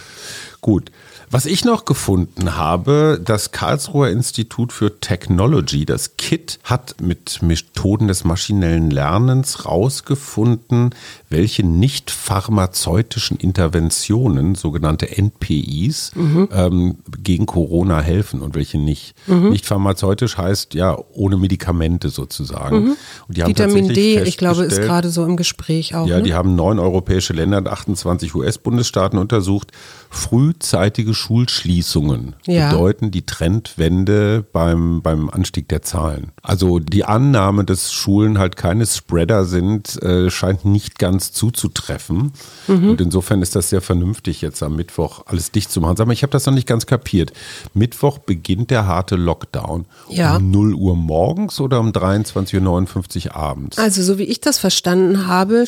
Gut. 0.60 0.90
Was 1.32 1.46
ich 1.46 1.64
noch 1.64 1.86
gefunden 1.86 2.56
habe, 2.56 3.18
das 3.24 3.52
Karlsruher 3.52 4.10
Institut 4.10 4.70
für 4.70 5.00
Technology, 5.00 5.86
das 5.86 6.18
KIT, 6.18 6.58
hat 6.62 6.96
mit 7.00 7.40
Methoden 7.40 8.06
des 8.06 8.24
maschinellen 8.24 8.90
Lernens 8.90 9.64
rausgefunden, 9.64 10.90
welche 11.30 11.64
nicht 11.66 12.10
pharmazeutischen 12.10 13.38
Interventionen, 13.38 14.56
sogenannte 14.56 15.16
NPIs, 15.16 16.12
mhm. 16.14 16.50
ähm, 16.52 16.96
gegen 17.22 17.46
Corona 17.46 18.02
helfen 18.02 18.42
und 18.42 18.54
welche 18.54 18.76
nicht. 18.76 19.14
Mhm. 19.26 19.48
Nicht 19.48 19.64
pharmazeutisch 19.64 20.36
heißt 20.36 20.74
ja 20.74 20.98
ohne 21.14 21.38
Medikamente 21.38 22.10
sozusagen. 22.10 22.88
Mhm. 22.88 22.96
Vitamin 23.28 23.88
D, 23.88 24.20
ich 24.20 24.36
glaube, 24.36 24.64
ist 24.64 24.82
gerade 24.82 25.08
so 25.08 25.24
im 25.24 25.38
Gespräch 25.38 25.94
auch. 25.94 26.06
Ja, 26.06 26.18
ne? 26.18 26.24
die 26.24 26.34
haben 26.34 26.56
neun 26.56 26.78
europäische 26.78 27.32
Länder 27.32 27.56
und 27.56 27.68
28 27.68 28.34
US-Bundesstaaten 28.34 29.18
untersucht. 29.18 29.72
Frühzeitige 30.14 31.14
Schulschließungen 31.14 32.36
ja. 32.46 32.70
bedeuten 32.70 33.10
die 33.10 33.24
Trendwende 33.24 34.44
beim, 34.52 35.00
beim 35.00 35.30
Anstieg 35.30 35.68
der 35.68 35.80
Zahlen. 35.80 36.32
Also 36.42 36.78
die 36.78 37.04
Annahme, 37.04 37.64
dass 37.64 37.94
Schulen 37.94 38.38
halt 38.38 38.56
keine 38.56 38.84
Spreader 38.84 39.46
sind, 39.46 40.00
äh, 40.02 40.28
scheint 40.30 40.66
nicht 40.66 40.98
ganz 40.98 41.32
zuzutreffen. 41.32 42.32
Mhm. 42.68 42.90
Und 42.90 43.00
insofern 43.00 43.40
ist 43.40 43.56
das 43.56 43.70
sehr 43.70 43.80
vernünftig, 43.80 44.42
jetzt 44.42 44.62
am 44.62 44.76
Mittwoch 44.76 45.22
alles 45.24 45.50
dicht 45.50 45.70
zu 45.70 45.80
machen. 45.80 45.96
Sag 45.96 46.06
mal, 46.06 46.12
ich 46.12 46.22
habe 46.22 46.30
das 46.30 46.44
noch 46.44 46.52
nicht 46.52 46.68
ganz 46.68 46.84
kapiert. 46.84 47.32
Mittwoch 47.72 48.18
beginnt 48.18 48.70
der 48.70 48.86
harte 48.86 49.16
Lockdown. 49.16 49.86
Ja. 50.10 50.36
Um 50.36 50.50
0 50.50 50.74
Uhr 50.74 50.94
morgens 50.94 51.58
oder 51.58 51.80
um 51.80 51.88
23.59 51.90 53.28
Uhr 53.28 53.36
abends? 53.36 53.78
Also 53.78 54.02
so 54.02 54.18
wie 54.18 54.24
ich 54.24 54.42
das 54.42 54.58
verstanden 54.58 55.26
habe, 55.26 55.64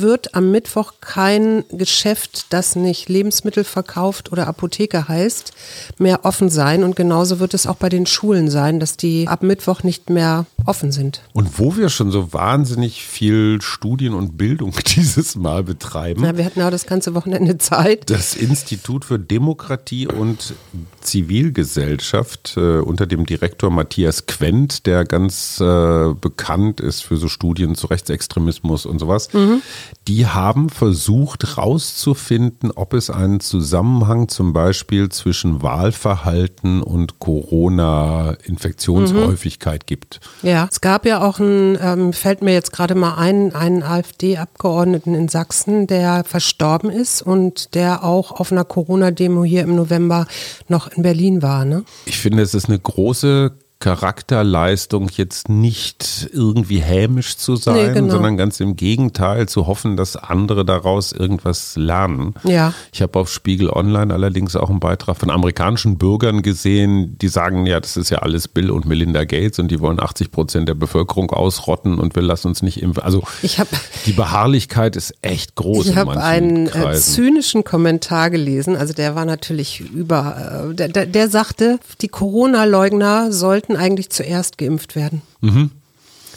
wird 0.00 0.34
am 0.34 0.50
Mittwoch 0.50 0.94
kein 1.00 1.64
Geschäft, 1.70 2.46
das 2.50 2.76
nicht 2.76 3.08
Lebensmittel 3.08 3.64
verkauft 3.64 4.32
oder 4.32 4.46
Apotheke 4.46 5.08
heißt, 5.08 5.52
mehr 5.98 6.24
offen 6.24 6.50
sein. 6.50 6.84
Und 6.84 6.96
genauso 6.96 7.40
wird 7.40 7.54
es 7.54 7.66
auch 7.66 7.76
bei 7.76 7.88
den 7.88 8.06
Schulen 8.06 8.50
sein, 8.50 8.80
dass 8.80 8.96
die 8.96 9.28
ab 9.28 9.42
Mittwoch 9.42 9.82
nicht 9.82 10.10
mehr 10.10 10.46
offen 10.66 10.92
sind. 10.92 11.22
Und 11.32 11.58
wo 11.58 11.76
wir 11.76 11.88
schon 11.88 12.10
so 12.10 12.32
wahnsinnig 12.32 13.04
viel 13.04 13.60
Studien 13.60 14.14
und 14.14 14.36
Bildung 14.36 14.72
dieses 14.96 15.36
Mal 15.36 15.62
betreiben. 15.62 16.24
Ja, 16.24 16.36
wir 16.36 16.44
hatten 16.44 16.62
auch 16.62 16.70
das 16.70 16.86
ganze 16.86 17.14
Wochenende 17.14 17.58
Zeit. 17.58 18.10
Das 18.10 18.34
Institut 18.34 19.04
für 19.04 19.18
Demokratie 19.18 20.06
und 20.06 20.54
Zivilgesellschaft 21.00 22.54
äh, 22.56 22.78
unter 22.78 23.06
dem 23.06 23.26
Direktor 23.26 23.70
Matthias 23.70 24.26
Quent, 24.26 24.86
der 24.86 25.04
ganz 25.04 25.60
äh, 25.60 26.14
bekannt 26.14 26.80
ist 26.80 27.02
für 27.02 27.16
so 27.16 27.28
Studien 27.28 27.74
zu 27.74 27.86
Rechtsextremismus 27.86 28.86
und 28.86 28.98
sowas. 28.98 29.32
Mhm 29.32 29.62
die 30.08 30.26
haben 30.26 30.70
versucht 30.70 31.44
herauszufinden, 31.44 32.70
ob 32.70 32.94
es 32.94 33.10
einen 33.10 33.40
Zusammenhang 33.40 34.28
zum 34.28 34.52
Beispiel 34.52 35.08
zwischen 35.08 35.62
Wahlverhalten 35.62 36.82
und 36.82 37.18
Corona-Infektionshäufigkeit 37.20 39.82
mhm. 39.82 39.86
gibt. 39.86 40.20
Ja, 40.42 40.68
es 40.70 40.80
gab 40.80 41.04
ja 41.06 41.26
auch 41.26 41.38
ein, 41.38 41.78
ähm, 41.80 42.12
fällt 42.12 42.42
mir 42.42 42.52
jetzt 42.52 42.72
gerade 42.72 42.94
mal 42.94 43.14
ein, 43.14 43.54
einen 43.54 43.82
AfD-Abgeordneten 43.82 45.14
in 45.14 45.28
Sachsen, 45.28 45.86
der 45.86 46.24
verstorben 46.24 46.90
ist 46.90 47.22
und 47.22 47.74
der 47.74 48.04
auch 48.04 48.32
auf 48.32 48.52
einer 48.52 48.64
Corona-Demo 48.64 49.44
hier 49.44 49.62
im 49.62 49.76
November 49.76 50.26
noch 50.68 50.88
in 50.88 51.02
Berlin 51.02 51.42
war. 51.42 51.64
Ne? 51.64 51.84
Ich 52.04 52.18
finde, 52.18 52.42
es 52.42 52.52
ist 52.54 52.68
eine 52.68 52.78
große 52.78 53.52
Charakterleistung 53.84 55.10
jetzt 55.14 55.50
nicht 55.50 56.30
irgendwie 56.32 56.78
hämisch 56.78 57.36
zu 57.36 57.56
sein, 57.56 57.74
Nee, 57.74 57.92
genau. 57.92 58.14
sondern 58.14 58.38
ganz 58.38 58.58
im 58.60 58.76
Gegenteil 58.76 59.46
zu 59.46 59.66
hoffen, 59.66 59.98
dass 59.98 60.16
andere 60.16 60.64
daraus 60.64 61.12
irgendwas 61.12 61.76
lernen. 61.76 62.32
Ja. 62.44 62.72
Ich 62.94 63.02
habe 63.02 63.18
auf 63.18 63.30
Spiegel 63.30 63.68
Online 63.68 64.14
allerdings 64.14 64.56
auch 64.56 64.70
einen 64.70 64.80
Beitrag 64.80 65.18
von 65.18 65.28
amerikanischen 65.28 65.98
Bürgern 65.98 66.40
gesehen, 66.40 67.18
die 67.18 67.28
sagen, 67.28 67.66
ja, 67.66 67.78
das 67.78 67.98
ist 67.98 68.08
ja 68.08 68.20
alles 68.20 68.48
Bill 68.48 68.70
und 68.70 68.86
Melinda 68.86 69.24
Gates 69.24 69.58
und 69.58 69.70
die 69.70 69.80
wollen 69.80 70.00
80 70.00 70.30
Prozent 70.30 70.66
der 70.66 70.74
Bevölkerung 70.74 71.30
ausrotten 71.30 71.98
und 71.98 72.16
wir 72.16 72.22
lassen 72.22 72.48
uns 72.48 72.62
nicht 72.62 72.80
impfen. 72.80 73.02
Also 73.02 73.22
habe 73.58 73.68
die 74.06 74.12
Beharrlichkeit 74.12 74.96
ist 74.96 75.12
echt 75.20 75.56
groß 75.56 75.88
ich 75.88 75.96
habe 75.96 76.18
einen 76.22 76.68
äh, 76.68 76.94
zynischen 76.94 77.64
Kommentar 77.64 78.30
gelesen, 78.30 78.76
also 78.76 78.94
der 78.94 79.14
war 79.14 79.26
natürlich 79.26 79.80
über, 79.80 80.70
äh, 80.70 80.74
der, 80.74 80.88
der, 80.88 81.04
der 81.04 81.28
sagte, 81.28 81.78
die 82.00 82.08
Corona-Leugner 82.08 83.30
sollten 83.30 83.73
eigentlich 83.76 84.10
zuerst 84.10 84.58
geimpft 84.58 84.96
werden. 84.96 85.22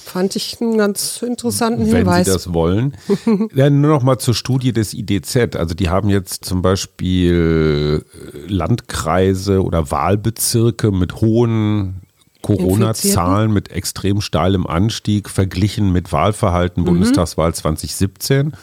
Fand 0.03 0.36
ich 0.38 0.58
einen 0.62 0.77
ganz 0.77 1.22
interessanten 1.22 1.84
Mhm. 1.84 1.91
wenn 1.91 1.98
Hinweis. 1.98 2.25
Sie 2.27 2.32
das 2.32 2.53
wollen. 2.53 2.94
ja, 3.56 3.70
nur 3.70 3.91
noch 3.91 4.03
mal 4.03 4.17
zur 4.20 4.34
Studie 4.34 4.72
des 4.72 4.94
IDZ. 4.94 5.56
Also 5.56 5.75
die 5.75 5.89
haben 5.89 6.10
jetzt 6.10 6.46
zum 6.46 6.62
Beispiel 6.62 8.03
äh, 8.13 8.51
Landkreise 8.51 9.62
oder 9.63 9.91
Wahlbezirke 9.91 10.91
mit 10.91 11.15
hohen 11.15 12.01
Corona-Zahlen 12.41 13.51
mit 13.51 13.72
extrem 13.72 14.22
steilem 14.22 14.65
Anstieg 14.65 15.29
verglichen 15.29 15.91
mit 15.91 16.13
Wahlverhalten 16.13 16.86
Bundestagswahl 16.86 17.53
2017 17.53 18.53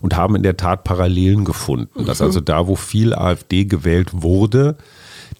und 0.00 0.16
haben 0.16 0.36
in 0.36 0.42
der 0.42 0.56
Tat 0.56 0.84
Parallelen 0.84 1.44
gefunden, 1.44 2.06
dass 2.06 2.22
also 2.22 2.40
da, 2.40 2.66
wo 2.66 2.76
viel 2.76 3.12
AfD 3.12 3.64
gewählt 3.64 4.10
wurde, 4.22 4.76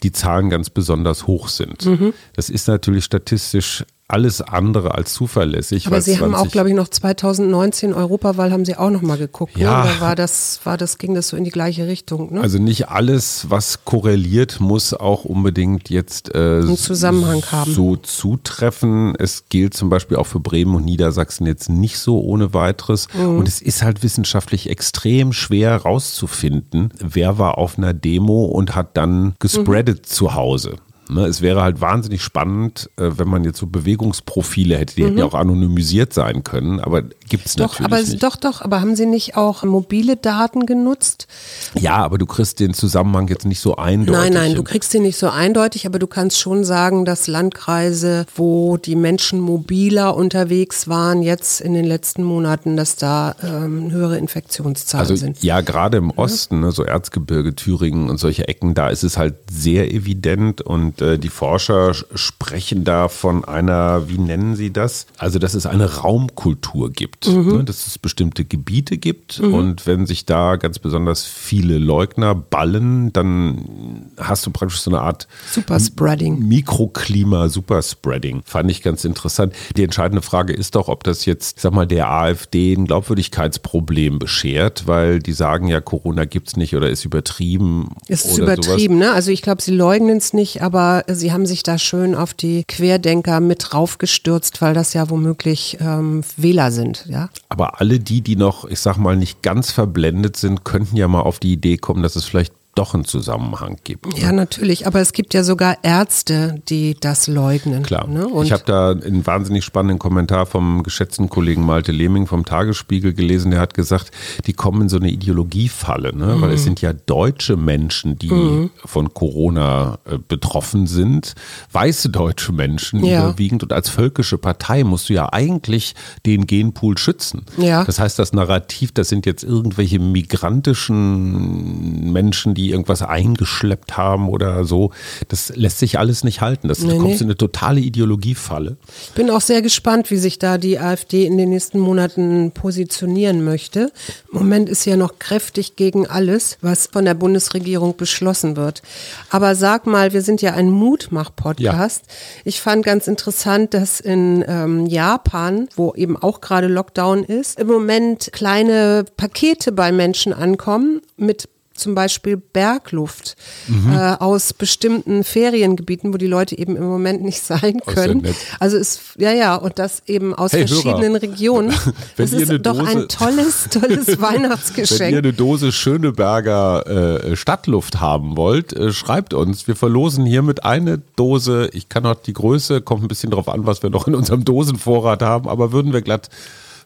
die 0.04 0.12
Zahlen 0.12 0.50
ganz 0.50 0.70
besonders 0.70 1.26
hoch 1.26 1.48
sind. 1.48 1.88
Das 2.36 2.50
ist 2.50 2.68
natürlich 2.68 3.04
statistisch 3.04 3.84
alles 4.14 4.40
andere 4.40 4.94
als 4.94 5.12
zuverlässig. 5.12 5.88
Aber 5.88 6.00
Sie 6.00 6.20
haben 6.20 6.34
auch, 6.34 6.42
20 6.42 6.52
glaube 6.52 6.68
ich, 6.68 6.74
noch 6.76 6.86
2019 6.86 7.92
Europawahl 7.92 8.52
haben 8.52 8.64
Sie 8.64 8.76
auch 8.76 8.90
noch 8.90 9.02
mal 9.02 9.18
geguckt. 9.18 9.58
Ja. 9.58 9.82
Ne? 9.84 9.90
Da 9.92 10.00
war 10.00 10.14
das, 10.14 10.60
war 10.62 10.76
das, 10.76 10.98
ging 10.98 11.14
das 11.14 11.26
so 11.28 11.36
in 11.36 11.42
die 11.42 11.50
gleiche 11.50 11.88
Richtung. 11.88 12.34
Ne? 12.34 12.40
Also 12.40 12.58
nicht 12.58 12.88
alles, 12.88 13.46
was 13.50 13.84
korreliert, 13.84 14.60
muss 14.60 14.94
auch 14.94 15.24
unbedingt 15.24 15.90
jetzt 15.90 16.32
äh, 16.32 16.62
Zusammenhang 16.76 17.42
haben. 17.50 17.72
so 17.72 17.96
zutreffen. 17.96 19.14
Es 19.18 19.44
gilt 19.48 19.74
zum 19.74 19.88
Beispiel 19.88 20.16
auch 20.16 20.26
für 20.26 20.38
Bremen 20.38 20.76
und 20.76 20.84
Niedersachsen 20.84 21.46
jetzt 21.46 21.68
nicht 21.68 21.98
so 21.98 22.20
ohne 22.20 22.54
weiteres. 22.54 23.08
Mhm. 23.14 23.38
Und 23.38 23.48
es 23.48 23.60
ist 23.60 23.82
halt 23.82 24.04
wissenschaftlich 24.04 24.70
extrem 24.70 25.32
schwer 25.32 25.76
rauszufinden, 25.76 26.92
wer 27.00 27.38
war 27.38 27.58
auf 27.58 27.78
einer 27.78 27.92
Demo 27.94 28.44
und 28.44 28.76
hat 28.76 28.96
dann 28.96 29.34
gespreadet 29.40 30.02
Mhm. 30.02 30.04
zu 30.04 30.34
Hause. 30.34 30.76
Ne, 31.08 31.26
es 31.26 31.42
wäre 31.42 31.62
halt 31.62 31.80
wahnsinnig 31.80 32.22
spannend, 32.22 32.88
äh, 32.96 33.10
wenn 33.16 33.28
man 33.28 33.44
jetzt 33.44 33.58
so 33.58 33.66
Bewegungsprofile 33.66 34.78
hätte, 34.78 34.94
die 34.94 35.04
hätten 35.04 35.18
ja 35.18 35.26
auch 35.26 35.34
anonymisiert 35.34 36.12
sein 36.14 36.44
können, 36.44 36.80
aber 36.80 37.02
gibt 37.28 37.46
es 37.46 37.56
Mhm. 37.56 37.62
natürlich 37.64 37.84
aber 37.92 38.00
nicht. 38.00 38.22
doch, 38.22 38.36
doch, 38.36 38.62
aber 38.62 38.80
haben 38.80 38.96
Sie 38.96 39.04
nicht 39.06 39.36
auch 39.36 39.64
mobile 39.64 40.16
Daten 40.16 40.66
genutzt? 40.66 41.26
Ja, 41.74 41.96
aber 41.96 42.16
du 42.18 42.26
kriegst 42.26 42.58
den 42.60 42.72
Zusammenhang 42.74 43.28
jetzt 43.28 43.44
nicht 43.44 43.60
so 43.60 43.76
eindeutig. 43.76 44.20
Nein, 44.22 44.32
nein, 44.32 44.54
du 44.54 44.62
kriegst 44.62 44.92
sie 44.92 45.00
nicht 45.00 45.18
so 45.18 45.28
eindeutig, 45.28 45.86
aber 45.86 45.98
du 45.98 46.06
kannst 46.06 46.38
schon 46.40 46.64
sagen, 46.64 47.04
dass 47.04 47.26
Landkreise, 47.26 48.26
wo 48.34 48.76
die 48.76 48.96
Menschen 48.96 49.40
mobiler 49.40 50.16
unterwegs 50.16 50.88
waren, 50.88 51.22
jetzt 51.22 51.60
in 51.60 51.74
den 51.74 51.84
letzten 51.84 52.22
Monaten, 52.22 52.76
dass 52.76 52.96
da 52.96 53.34
ähm, 53.42 53.90
höhere 53.90 54.18
Infektionszahlen 54.18 55.00
Also 55.02 55.16
sind. 55.16 55.42
ja, 55.42 55.60
gerade 55.60 55.98
im 55.98 56.10
Osten, 56.10 56.60
ne, 56.60 56.72
so 56.72 56.82
Erzgebirge, 56.84 57.54
Thüringen 57.54 58.08
und 58.10 58.18
solche 58.18 58.48
Ecken, 58.48 58.74
da 58.74 58.88
ist 58.88 59.02
es 59.04 59.16
halt 59.18 59.34
sehr 59.50 59.92
evident 59.92 60.62
und 60.62 60.93
äh, 61.00 61.18
die 61.18 61.28
Forscher 61.28 61.90
sch- 61.90 62.04
sprechen 62.14 62.84
da 62.84 63.08
von 63.08 63.44
einer, 63.44 64.08
wie 64.08 64.18
nennen 64.18 64.56
sie 64.56 64.72
das? 64.72 65.06
Also, 65.18 65.38
dass 65.38 65.54
es 65.54 65.66
eine 65.66 65.96
Raumkultur 65.96 66.90
gibt, 66.90 67.26
ne, 67.28 67.64
dass 67.64 67.86
es 67.86 67.98
bestimmte 67.98 68.44
Gebiete 68.44 68.96
gibt 68.98 69.40
und 69.40 69.86
wenn 69.86 70.06
sich 70.06 70.26
da 70.26 70.56
ganz 70.56 70.78
besonders 70.78 71.24
viele 71.24 71.78
Leugner 71.78 72.34
ballen, 72.34 73.12
dann 73.12 74.10
hast 74.18 74.46
du 74.46 74.50
praktisch 74.50 74.80
so 74.80 74.90
eine 74.90 75.00
Art 75.00 75.26
Superspreading. 75.50 76.46
Mikroklima 76.46 77.48
Superspreading. 77.48 78.42
Fand 78.44 78.70
ich 78.70 78.82
ganz 78.82 79.04
interessant. 79.04 79.52
Die 79.76 79.82
entscheidende 79.82 80.22
Frage 80.22 80.52
ist 80.52 80.74
doch, 80.74 80.88
ob 80.88 81.04
das 81.04 81.24
jetzt, 81.24 81.60
sag 81.60 81.72
mal, 81.72 81.86
der 81.86 82.10
AfD 82.10 82.74
ein 82.74 82.86
Glaubwürdigkeitsproblem 82.86 84.18
beschert, 84.18 84.86
weil 84.86 85.18
die 85.20 85.32
sagen 85.32 85.68
ja, 85.68 85.80
Corona 85.80 86.24
gibt's 86.24 86.56
nicht 86.56 86.74
oder 86.76 86.90
ist 86.90 87.04
übertrieben. 87.04 87.90
Es 88.08 88.24
ist 88.24 88.38
übertrieben, 88.38 88.98
ne? 88.98 89.12
Also 89.12 89.30
ich 89.30 89.42
glaube, 89.42 89.62
sie 89.62 89.72
leugnen 89.72 90.18
es 90.18 90.32
nicht, 90.32 90.62
aber 90.62 90.83
sie 91.08 91.32
haben 91.32 91.46
sich 91.46 91.62
da 91.62 91.78
schön 91.78 92.14
auf 92.14 92.34
die 92.34 92.64
Querdenker 92.64 93.40
mit 93.40 93.74
raufgestürzt, 93.74 94.60
weil 94.62 94.74
das 94.74 94.92
ja 94.94 95.10
womöglich 95.10 95.78
ähm, 95.80 96.22
Wähler 96.36 96.70
sind, 96.70 97.06
ja. 97.08 97.28
Aber 97.48 97.80
alle 97.80 98.00
die, 98.00 98.20
die 98.20 98.36
noch, 98.36 98.64
ich 98.64 98.80
sag 98.80 98.96
mal, 98.96 99.16
nicht 99.16 99.42
ganz 99.42 99.70
verblendet 99.70 100.36
sind, 100.36 100.64
könnten 100.64 100.96
ja 100.96 101.08
mal 101.08 101.20
auf 101.20 101.38
die 101.38 101.52
Idee 101.52 101.76
kommen, 101.76 102.02
dass 102.02 102.16
es 102.16 102.24
vielleicht 102.24 102.52
doch 102.74 102.94
einen 102.94 103.04
Zusammenhang 103.04 103.76
gibt. 103.84 104.18
Ja, 104.18 104.32
natürlich, 104.32 104.86
aber 104.86 105.00
es 105.00 105.12
gibt 105.12 105.34
ja 105.34 105.44
sogar 105.44 105.78
Ärzte, 105.82 106.60
die 106.68 106.96
das 106.98 107.26
leugnen. 107.26 107.82
Klar. 107.82 108.06
Ne? 108.06 108.28
Ich 108.42 108.52
habe 108.52 108.62
da 108.66 108.90
einen 108.90 109.26
wahnsinnig 109.26 109.64
spannenden 109.64 109.98
Kommentar 109.98 110.46
vom 110.46 110.82
geschätzten 110.82 111.28
Kollegen 111.28 111.64
Malte 111.64 111.92
Lehming 111.92 112.26
vom 112.26 112.44
Tagesspiegel 112.44 113.14
gelesen, 113.14 113.50
der 113.50 113.60
hat 113.60 113.74
gesagt, 113.74 114.10
die 114.46 114.52
kommen 114.52 114.82
in 114.82 114.88
so 114.88 114.96
eine 114.96 115.10
Ideologiefalle, 115.10 116.14
ne? 116.16 116.36
weil 116.40 116.52
es 116.52 116.64
sind 116.64 116.80
ja 116.80 116.92
deutsche 116.92 117.56
Menschen, 117.56 118.18
die 118.18 118.70
von 118.84 119.12
Corona 119.14 119.98
äh, 120.04 120.18
betroffen 120.26 120.86
sind, 120.86 121.34
weiße 121.72 122.10
deutsche 122.10 122.52
Menschen 122.52 123.04
Ja. 123.04 123.28
überwiegend 123.28 123.62
und 123.62 123.72
als 123.72 123.88
völkische 123.88 124.38
Partei 124.38 124.84
musst 124.84 125.08
du 125.08 125.14
ja 125.14 125.32
eigentlich 125.32 125.94
den 126.26 126.46
Genpool 126.46 126.98
schützen. 126.98 127.44
Ja. 127.56 127.84
Das 127.84 127.98
heißt, 127.98 128.18
das 128.18 128.32
Narrativ, 128.32 128.92
das 128.92 129.08
sind 129.08 129.26
jetzt 129.26 129.44
irgendwelche 129.44 129.98
migrantischen 129.98 132.12
Menschen, 132.12 132.54
die 132.54 132.63
irgendwas 132.70 133.02
eingeschleppt 133.02 133.96
haben 133.96 134.28
oder 134.28 134.64
so, 134.64 134.90
das 135.28 135.52
lässt 135.56 135.78
sich 135.78 135.98
alles 135.98 136.24
nicht 136.24 136.40
halten. 136.40 136.68
Das, 136.68 136.80
Nee, 136.80 136.92
du 136.92 136.98
kommst 136.98 137.20
nee. 137.20 137.24
in 137.24 137.30
eine 137.30 137.36
totale 137.36 137.80
Ideologiefalle. 137.80 138.76
Ich 139.08 139.14
bin 139.14 139.30
auch 139.30 139.40
sehr 139.40 139.62
gespannt, 139.62 140.10
wie 140.10 140.16
sich 140.16 140.38
da 140.38 140.58
die 140.58 140.78
AfD 140.78 141.24
in 141.24 141.38
den 141.38 141.50
nächsten 141.50 141.78
Monaten 141.78 142.52
positionieren 142.52 143.44
möchte. 143.44 143.92
Im 144.32 144.38
Moment 144.38 144.68
ist 144.68 144.84
ja 144.84 144.96
noch 144.96 145.18
kräftig 145.18 145.76
gegen 145.76 146.06
alles, 146.06 146.58
was 146.60 146.86
von 146.86 147.04
der 147.04 147.14
Bundesregierung 147.14 147.96
beschlossen 147.96 148.56
wird. 148.56 148.82
Aber 149.30 149.54
sag 149.54 149.86
mal, 149.86 150.12
wir 150.12 150.22
sind 150.22 150.42
ja 150.42 150.54
ein 150.54 150.70
Mutmach-Podcast. 150.70 152.04
Ich 152.44 152.60
fand 152.60 152.84
ganz 152.84 153.06
interessant, 153.06 153.74
dass 153.74 154.00
in 154.00 154.44
ähm, 154.46 154.86
Japan, 154.86 155.68
wo 155.76 155.94
eben 155.94 156.16
auch 156.16 156.40
gerade 156.40 156.68
Lockdown 156.68 157.24
ist, 157.24 157.58
im 157.58 157.66
Moment 157.66 158.30
kleine 158.32 159.04
Pakete 159.16 159.72
bei 159.72 159.92
Menschen 159.92 160.32
ankommen 160.32 161.00
mit 161.16 161.48
zum 161.74 161.94
Beispiel 161.94 162.36
Bergluft 162.36 163.36
Mhm. 163.68 163.92
äh, 163.92 164.16
aus 164.20 164.52
bestimmten 164.52 165.24
Feriengebieten, 165.24 166.12
wo 166.12 166.18
die 166.18 166.26
Leute 166.26 166.56
eben 166.58 166.76
im 166.76 166.84
Moment 166.86 167.22
nicht 167.22 167.40
sein 167.42 167.80
Oh, 167.84 167.90
ist 167.90 167.94
können. 167.94 168.34
Also 168.60 168.76
es, 168.76 169.00
ja, 169.18 169.32
ja, 169.32 169.56
und 169.56 169.78
das 169.78 170.02
eben 170.06 170.34
aus 170.34 170.52
Hey, 170.52 170.66
verschiedenen 170.68 171.12
Hörer. 171.12 171.22
Regionen. 171.22 171.70
Wenn 172.16 172.30
Das 172.30 172.32
ist 172.32 172.48
eine 172.50 172.60
doch 172.60 172.78
ein 172.78 172.94
Dose- 172.94 173.08
tolles, 173.08 173.68
tolles 173.70 174.06
Wenn 174.06 174.14
ihr 174.14 174.20
Weihnachtsgeschenk. 174.22 175.16
eine 175.16 175.32
Dose 175.32 175.72
Schöneberger 175.72 177.24
äh, 177.30 177.36
Stadtluft 177.36 178.00
haben 178.00 178.36
wollt, 178.36 178.72
äh, 178.72 178.92
schreibt 178.92 179.34
uns. 179.34 179.66
Wir 179.66 179.76
verlosen 179.76 180.24
hiermit 180.26 180.64
eine 180.64 181.00
Dose. 181.16 181.68
Ich 181.72 181.88
kann 181.88 182.06
auch 182.06 182.14
die 182.14 182.32
Größe, 182.32 182.80
kommt 182.82 183.02
ein 183.02 183.08
bisschen 183.08 183.30
drauf 183.30 183.48
an, 183.48 183.66
was 183.66 183.82
wir 183.82 183.90
noch 183.90 184.06
in 184.06 184.14
unserem 184.14 184.44
Dosenvorrat 184.44 185.22
haben, 185.22 185.48
aber 185.48 185.72
würden 185.72 185.92
wir 185.92 186.02
glatt 186.02 186.28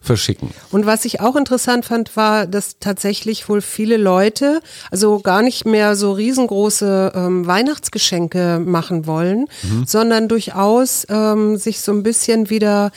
verschicken. 0.01 0.51
Und 0.71 0.85
was 0.85 1.05
ich 1.05 1.19
auch 1.21 1.35
interessant 1.35 1.85
fand, 1.85 2.15
war, 2.15 2.47
dass 2.47 2.77
tatsächlich 2.79 3.49
wohl 3.49 3.61
viele 3.61 3.97
Leute, 3.97 4.61
also 4.91 5.19
gar 5.19 5.41
nicht 5.41 5.65
mehr 5.65 5.95
so 5.95 6.11
riesengroße 6.13 7.11
ähm, 7.15 7.45
Weihnachtsgeschenke 7.45 8.59
machen 8.63 9.05
wollen, 9.07 9.47
Mhm. 9.63 9.85
sondern 9.85 10.27
durchaus 10.27 11.05
ähm, 11.09 11.57
sich 11.57 11.81
so 11.81 11.91
ein 11.91 12.03
bisschen 12.03 12.49
wieder 12.49 12.91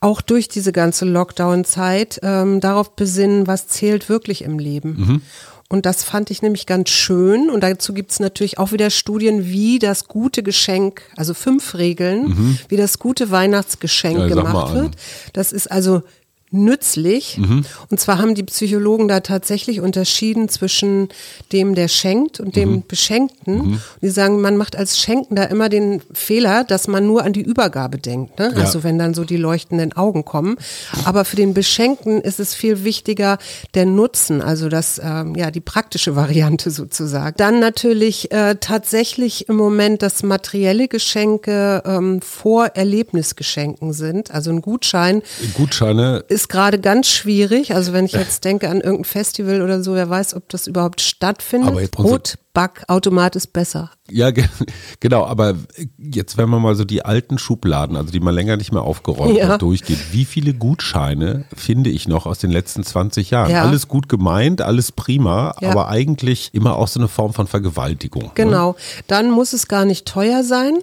auch 0.00 0.20
durch 0.20 0.48
diese 0.48 0.72
ganze 0.72 1.04
Lockdown-Zeit 1.04 2.20
ähm, 2.22 2.60
darauf 2.60 2.90
besinnen, 2.96 3.46
was 3.46 3.68
zählt 3.68 4.08
wirklich 4.08 4.42
im 4.42 4.58
Leben. 4.58 4.88
Mhm. 4.98 5.22
Und 5.68 5.84
das 5.84 6.04
fand 6.04 6.30
ich 6.30 6.42
nämlich 6.42 6.66
ganz 6.66 6.90
schön. 6.90 7.50
Und 7.50 7.62
dazu 7.64 7.92
gibt 7.92 8.12
es 8.12 8.20
natürlich 8.20 8.58
auch 8.58 8.70
wieder 8.70 8.88
Studien, 8.90 9.46
wie 9.46 9.80
das 9.80 10.06
gute 10.06 10.44
Geschenk, 10.44 11.02
also 11.16 11.34
fünf 11.34 11.74
Regeln, 11.74 12.56
wie 12.68 12.76
das 12.76 13.00
gute 13.00 13.32
Weihnachtsgeschenk 13.32 14.16
Mhm. 14.18 14.28
Ja, 14.28 14.34
gemacht 14.36 14.74
wird. 14.74 14.94
Das 15.32 15.50
ist 15.50 15.68
also 15.70 16.02
nützlich. 16.50 17.38
Mhm. 17.38 17.64
Und 17.90 18.00
zwar 18.00 18.18
haben 18.18 18.34
die 18.34 18.44
Psychologen 18.44 19.08
da 19.08 19.20
tatsächlich 19.20 19.80
unterschieden 19.80 20.48
zwischen 20.48 21.08
dem, 21.52 21.74
der 21.74 21.88
schenkt 21.88 22.40
und 22.40 22.56
dem 22.56 22.70
Mhm. 22.70 22.82
Beschenkten. 22.86 23.60
Und 23.60 23.80
die 24.00 24.08
sagen, 24.08 24.40
man 24.40 24.56
macht 24.56 24.76
als 24.76 24.98
Schenkender 24.98 25.50
immer 25.50 25.68
den 25.68 26.02
Fehler, 26.12 26.64
dass 26.64 26.88
man 26.88 27.06
nur 27.06 27.24
an 27.24 27.32
die 27.32 27.42
Übergabe 27.42 27.98
denkt. 27.98 28.38
Ne? 28.38 28.52
Ja. 28.54 28.62
Also 28.62 28.84
wenn 28.84 28.98
dann 28.98 29.14
so 29.14 29.24
die 29.24 29.36
leuchtenden 29.36 29.92
Augen 29.92 30.24
kommen. 30.24 30.56
Aber 31.04 31.24
für 31.24 31.36
den 31.36 31.52
Beschenkten 31.52 32.20
ist 32.20 32.40
es 32.40 32.54
viel 32.54 32.84
wichtiger 32.84 33.38
der 33.74 33.86
Nutzen, 33.86 34.40
also 34.40 34.68
das, 34.68 35.00
ähm, 35.02 35.34
ja, 35.34 35.50
die 35.50 35.60
praktische 35.60 36.16
Variante 36.16 36.70
sozusagen. 36.70 37.34
Dann 37.36 37.60
natürlich 37.60 38.30
äh, 38.32 38.56
tatsächlich 38.60 39.48
im 39.48 39.56
Moment, 39.56 40.02
dass 40.02 40.22
materielle 40.22 40.88
Geschenke 40.88 41.82
ähm, 41.84 42.20
vor 42.22 42.66
Erlebnisgeschenken 42.66 43.92
sind. 43.92 44.30
Also 44.30 44.50
ein 44.50 44.62
Gutschein 44.62 45.22
Gutscheine, 45.54 46.24
ist 46.28 46.45
gerade 46.48 46.78
ganz 46.80 47.08
schwierig. 47.08 47.74
Also 47.74 47.92
wenn 47.92 48.04
ich 48.04 48.12
jetzt 48.12 48.44
denke 48.44 48.68
an 48.68 48.80
irgendein 48.80 49.04
Festival 49.04 49.62
oder 49.62 49.82
so, 49.82 49.94
wer 49.94 50.08
weiß, 50.10 50.34
ob 50.34 50.48
das 50.48 50.66
überhaupt 50.66 51.00
stattfindet. 51.00 51.70
Aber 51.70 51.82
Brotbackautomat 51.88 53.36
ist 53.36 53.52
besser. 53.52 53.90
ja 54.10 54.30
ge 54.30 54.44
genau, 55.00 55.24
aber 55.26 55.54
jetzt 55.98 56.36
wenn 56.36 56.48
man 56.48 56.62
mal 56.62 56.74
so 56.74 56.84
die 56.84 57.04
alten 57.04 57.38
Schubladen, 57.38 57.96
also 57.96 58.10
die 58.10 58.20
man 58.20 58.34
länger 58.34 58.56
nicht 58.56 58.72
mehr 58.72 58.82
aufgeräumt 58.82 59.36
Ja. 59.36 59.48
hat, 59.48 59.62
durchgeht, 59.62 60.12
wie 60.12 60.24
viele 60.24 60.54
Gutscheine 60.54 61.44
finde 61.54 61.90
ich 61.90 62.08
noch 62.08 62.26
aus 62.26 62.38
den 62.38 62.50
letzten 62.50 62.82
20 62.84 63.30
Jahren? 63.30 63.50
Ja. 63.50 63.62
Alles 63.62 63.88
gut 63.88 64.08
gemeint, 64.08 64.62
alles 64.62 64.92
prima, 64.92 65.54
Ja. 65.60 65.70
aber 65.70 65.88
eigentlich 65.88 66.50
immer 66.52 66.76
auch 66.76 66.88
so 66.88 67.00
eine 67.00 67.08
Form 67.08 67.32
von 67.32 67.46
Vergewaltigung. 67.46 68.24
Ne? 68.24 68.30
Genau. 68.34 68.76
Dann 69.06 69.30
muss 69.30 69.52
es 69.52 69.68
gar 69.68 69.84
nicht 69.84 70.06
teuer 70.06 70.42
sein, 70.42 70.78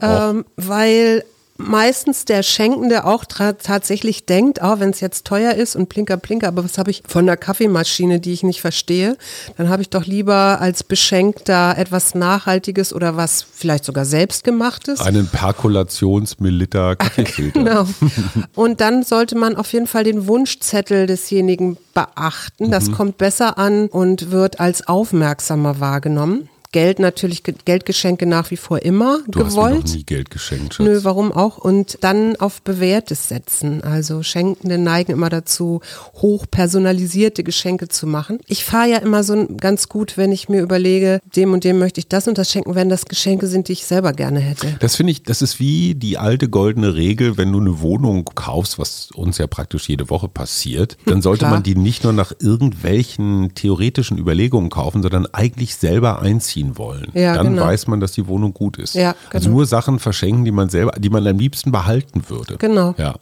ähm, 0.00 0.44
weil 0.56 1.24
meistens 1.58 2.24
der 2.24 2.42
Schenkende 2.42 3.04
auch 3.04 3.24
tatsächlich 3.24 4.24
denkt, 4.24 4.62
ah, 4.62 4.80
wenn 4.80 4.90
es 4.90 5.00
jetzt 5.00 5.26
teuer 5.26 5.54
ist 5.54 5.76
und 5.76 5.88
plinker, 5.88 6.16
plinker, 6.16 6.48
aber 6.48 6.64
was 6.64 6.78
habe 6.78 6.90
ich 6.90 7.02
von 7.06 7.26
der 7.26 7.36
Kaffeemaschine, 7.36 8.20
die 8.20 8.32
ich 8.32 8.42
nicht 8.44 8.60
verstehe, 8.60 9.18
dann 9.56 9.68
habe 9.68 9.82
ich 9.82 9.90
doch 9.90 10.06
lieber 10.06 10.60
als 10.60 10.84
Beschenkter 10.84 11.76
etwas 11.76 12.14
Nachhaltiges 12.14 12.92
oder 12.92 13.16
was 13.16 13.42
vielleicht 13.42 13.84
sogar 13.84 14.04
selbstgemachtes. 14.04 15.00
Einen 15.00 15.26
Perkulations-Milliliter 15.28 16.96
Kaffeefilter. 16.96 17.58
Genau. 17.58 17.86
Und 18.54 18.80
dann 18.80 19.02
sollte 19.02 19.36
man 19.36 19.56
auf 19.56 19.72
jeden 19.72 19.88
Fall 19.88 20.04
den 20.04 20.28
Wunschzettel 20.28 21.06
desjenigen 21.06 21.76
beachten. 21.92 22.66
Mhm. 22.66 22.70
Das 22.70 22.92
kommt 22.92 23.18
besser 23.18 23.58
an 23.58 23.88
und 23.88 24.30
wird 24.30 24.60
als 24.60 24.86
aufmerksamer 24.86 25.80
wahrgenommen. 25.80 26.48
Geld 26.78 26.98
natürlich, 27.00 27.42
Ge- 27.42 27.54
Geldgeschenke 27.64 28.24
nach 28.24 28.50
wie 28.52 28.56
vor 28.56 28.82
immer 28.82 29.18
Du 29.26 29.44
hast 29.44 29.56
mir 29.56 29.62
noch 29.62 29.68
gewollt. 29.70 29.94
nie 29.94 30.04
Geld 30.04 30.30
geschenkt, 30.30 30.74
Schatz. 30.74 30.86
Nö, 30.86 31.00
warum 31.02 31.32
auch? 31.32 31.58
Und 31.58 31.98
dann 32.02 32.36
auf 32.36 32.62
Bewährtes 32.62 33.26
setzen. 33.28 33.82
Also 33.82 34.22
Schenkende 34.22 34.78
neigen 34.78 35.12
immer 35.12 35.28
dazu, 35.28 35.80
hochpersonalisierte 36.14 37.42
Geschenke 37.44 37.88
zu 37.88 38.06
machen. 38.06 38.38
Ich 38.46 38.64
fahre 38.64 38.88
ja 38.90 38.98
immer 38.98 39.24
so 39.24 39.46
ganz 39.60 39.88
gut, 39.88 40.16
wenn 40.16 40.32
ich 40.32 40.48
mir 40.48 40.62
überlege, 40.62 41.20
dem 41.36 41.52
und 41.52 41.64
dem 41.64 41.78
möchte 41.78 42.00
ich 42.00 42.08
das 42.08 42.28
und 42.28 42.38
das 42.38 42.50
schenken, 42.50 42.74
wenn 42.74 42.88
das 42.88 43.06
Geschenke 43.06 43.46
sind, 43.48 43.68
die 43.68 43.72
ich 43.72 43.84
selber 43.84 44.12
gerne 44.12 44.40
hätte. 44.40 44.76
Das 44.80 44.96
finde 44.96 45.12
ich, 45.12 45.22
das 45.24 45.42
ist 45.42 45.58
wie 45.58 45.94
die 45.94 46.16
alte 46.18 46.48
goldene 46.48 46.94
Regel, 46.94 47.36
wenn 47.36 47.52
du 47.52 47.60
eine 47.60 47.80
Wohnung 47.80 48.24
kaufst, 48.34 48.78
was 48.78 49.10
uns 49.12 49.38
ja 49.38 49.46
praktisch 49.46 49.88
jede 49.88 50.10
Woche 50.10 50.28
passiert, 50.28 50.96
dann 51.06 51.22
sollte 51.22 51.46
man 51.46 51.62
die 51.62 51.74
nicht 51.74 52.04
nur 52.04 52.12
nach 52.12 52.32
irgendwelchen 52.40 53.52
theoretischen 53.54 54.18
Überlegungen 54.18 54.70
kaufen, 54.70 55.02
sondern 55.02 55.26
eigentlich 55.32 55.74
selber 55.76 56.20
einziehen 56.20 56.67
wollen. 56.76 57.08
Ja, 57.14 57.34
dann 57.34 57.54
genau. 57.54 57.62
weiß 57.66 57.86
man, 57.86 58.00
dass 58.00 58.12
die 58.12 58.26
Wohnung 58.26 58.52
gut 58.52 58.76
ist. 58.76 58.94
Ja, 58.94 59.14
Also 59.32 59.46
genau. 59.46 59.56
nur 59.58 59.66
Sachen 59.66 59.98
verschenken, 59.98 60.44
die 60.44 60.50
man 60.50 60.68
selber, 60.68 60.92
die 60.98 61.08
man 61.08 61.26
am 61.26 61.38
liebsten 61.38 61.72
behalten 61.72 62.24
würde. 62.28 62.56
Genau. 62.58 62.94
Ja. 62.98 63.14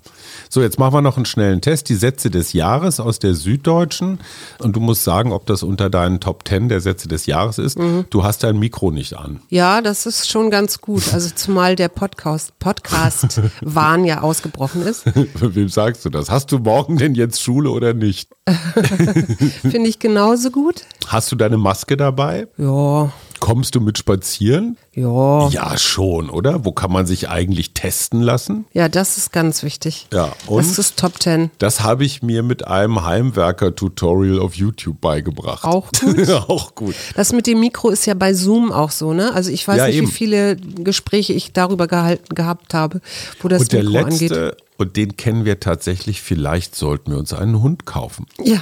So, 0.48 0.62
jetzt 0.62 0.78
machen 0.78 0.94
wir 0.94 1.02
noch 1.02 1.16
einen 1.16 1.26
schnellen 1.26 1.60
Test. 1.60 1.88
Die 1.88 1.94
Sätze 1.94 2.30
des 2.30 2.52
Jahres 2.52 2.98
aus 2.98 3.18
der 3.18 3.34
Süddeutschen. 3.34 4.18
Und 4.58 4.74
du 4.74 4.80
musst 4.80 5.04
sagen, 5.04 5.32
ob 5.32 5.46
das 5.46 5.62
unter 5.62 5.90
deinen 5.90 6.18
Top 6.20 6.44
Ten 6.44 6.68
der 6.68 6.80
Sätze 6.80 7.08
des 7.08 7.26
Jahres 7.26 7.58
ist. 7.58 7.78
Mhm. 7.78 8.06
Du 8.10 8.24
hast 8.24 8.42
dein 8.42 8.58
Mikro 8.58 8.90
nicht 8.90 9.14
an. 9.16 9.40
Ja, 9.50 9.80
das 9.82 10.06
ist 10.06 10.28
schon 10.28 10.50
ganz 10.50 10.80
gut. 10.80 11.12
Also 11.12 11.30
zumal 11.34 11.76
der 11.76 11.88
Podcast, 11.88 12.58
Podcast 12.58 13.40
Wahn 13.60 14.04
ja 14.04 14.22
ausgebrochen 14.22 14.82
ist. 14.82 15.04
Wem 15.34 15.68
sagst 15.68 16.04
du 16.04 16.10
das? 16.10 16.30
Hast 16.30 16.50
du 16.52 16.58
morgen 16.58 16.96
denn 16.96 17.14
jetzt 17.14 17.42
Schule 17.42 17.70
oder 17.70 17.92
nicht? 17.94 18.30
Finde 19.62 19.88
ich 19.88 19.98
genauso 19.98 20.50
gut. 20.50 20.82
Hast 21.08 21.30
du 21.32 21.36
deine 21.36 21.56
Maske 21.58 21.96
dabei? 21.96 22.46
Ja, 22.56 23.12
Kommst 23.40 23.75
du 23.75 23.81
mit 23.81 23.99
spazieren? 23.99 24.76
Ja. 24.96 25.48
Ja, 25.50 25.76
schon, 25.78 26.30
oder? 26.30 26.64
Wo 26.64 26.72
kann 26.72 26.90
man 26.90 27.06
sich 27.06 27.28
eigentlich 27.28 27.72
testen 27.74 28.20
lassen? 28.22 28.64
Ja, 28.72 28.88
das 28.88 29.16
ist 29.18 29.32
ganz 29.32 29.62
wichtig. 29.62 30.08
Ja, 30.12 30.32
und? 30.46 30.58
Das 30.66 30.78
ist 30.78 30.96
Top 30.98 31.20
Ten. 31.20 31.50
Das 31.58 31.82
habe 31.82 32.04
ich 32.04 32.22
mir 32.22 32.42
mit 32.42 32.66
einem 32.66 33.04
Heimwerker-Tutorial 33.04 34.40
auf 34.40 34.54
YouTube 34.54 35.00
beigebracht. 35.00 35.64
Auch 35.64 35.90
gut. 36.00 36.30
auch 36.30 36.74
gut. 36.74 36.94
Das 37.14 37.32
mit 37.32 37.46
dem 37.46 37.60
Mikro 37.60 37.90
ist 37.90 38.06
ja 38.06 38.14
bei 38.14 38.34
Zoom 38.34 38.72
auch 38.72 38.90
so, 38.90 39.12
ne? 39.12 39.32
Also 39.34 39.50
ich 39.50 39.66
weiß 39.66 39.76
Ja, 39.78 39.86
nicht, 39.86 39.96
eben. 39.96 40.08
wie 40.08 40.12
viele 40.12 40.56
Gespräche 40.56 41.32
ich 41.32 41.52
darüber 41.52 41.87
gehalten 41.87 42.35
gehabt 42.35 42.74
habe, 42.74 43.00
wo 43.40 43.48
das 43.48 43.62
Und 43.62 43.72
der 43.72 43.85
Mikro 43.85 43.98
angeht. 44.04 44.20
letzte, 44.30 44.56
und 44.78 44.96
den 44.96 45.16
kennen 45.16 45.44
wir 45.46 45.59
tatsächlich, 45.61 46.20
vielleicht 46.20 46.74
sollten 46.74 47.11
wir 47.12 47.18
uns 47.18 47.32
einen 47.32 47.62
Hund 47.62 47.87
kaufen. 47.87 48.26
Ja, 48.44 48.61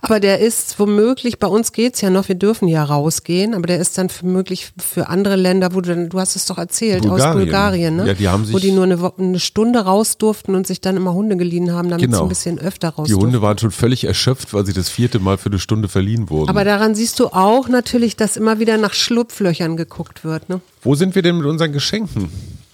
aber 0.00 0.18
der 0.18 0.38
ist 0.40 0.78
womöglich, 0.78 1.38
bei 1.38 1.46
uns 1.46 1.72
geht's 1.72 2.00
ja 2.00 2.08
noch, 2.08 2.28
wir 2.28 2.36
dürfen 2.36 2.68
ja 2.68 2.82
rausgehen, 2.84 3.52
aber 3.54 3.66
der 3.66 3.78
ist 3.78 3.98
dann 3.98 4.08
womöglich 4.22 4.72
für 4.78 5.08
andere 5.08 5.36
Länder, 5.36 5.61
wo 5.74 5.80
du 5.80 5.90
dann, 5.90 6.08
du 6.08 6.18
hast 6.20 6.36
es 6.36 6.46
doch 6.46 6.58
erzählt, 6.58 7.02
aus 7.04 7.08
Bulgarien. 7.10 7.38
Bulgarien, 7.44 7.96
ne? 7.96 8.06
Ja, 8.08 8.14
die 8.14 8.28
haben 8.28 8.42
wo 8.52 8.58
sich- 8.58 8.62
die 8.62 8.72
nur 8.72 8.84
eine, 8.84 9.00
Wo- 9.00 9.12
eine 9.18 9.38
Stunde 9.40 9.80
raus 9.80 10.18
durften 10.18 10.54
und 10.54 10.66
sich 10.66 10.80
dann 10.80 10.96
immer 10.96 11.14
Hunde 11.14 11.36
geliehen 11.36 11.72
haben, 11.72 11.88
damit 11.88 12.00
sie 12.02 12.06
Genau. 12.06 12.22
ein 12.22 12.28
bisschen 12.28 12.58
öfter 12.58 12.88
raus 12.90 13.06
Die 13.06 13.12
durften. 13.12 13.26
Hunde 13.26 13.42
waren 13.42 13.58
schon 13.58 13.70
völlig 13.70 14.04
erschöpft, 14.04 14.52
weil 14.54 14.66
sie 14.66 14.72
das 14.72 14.88
vierte 14.88 15.18
Mal 15.18 15.38
für 15.38 15.50
eine 15.50 15.58
Stunde 15.58 15.88
verliehen 15.88 16.30
wurden. 16.30 16.48
Aber 16.50 16.64
daran 16.64 16.94
siehst 16.94 17.18
du 17.20 17.28
auch 17.28 17.68
natürlich, 17.68 18.16
dass 18.16 18.36
immer 18.36 18.58
wieder 18.58 18.76
nach 18.78 18.94
Schlupflöchern 18.94 19.76
geguckt 19.76 20.24
wird. 20.24 20.48
Ne? 20.48 20.60
Wo 20.82 20.94
sind 20.94 21.14
wir 21.14 21.22
denn 21.22 21.36
mit 21.38 21.46
unseren 21.46 21.72
Geschenken? 21.72 22.28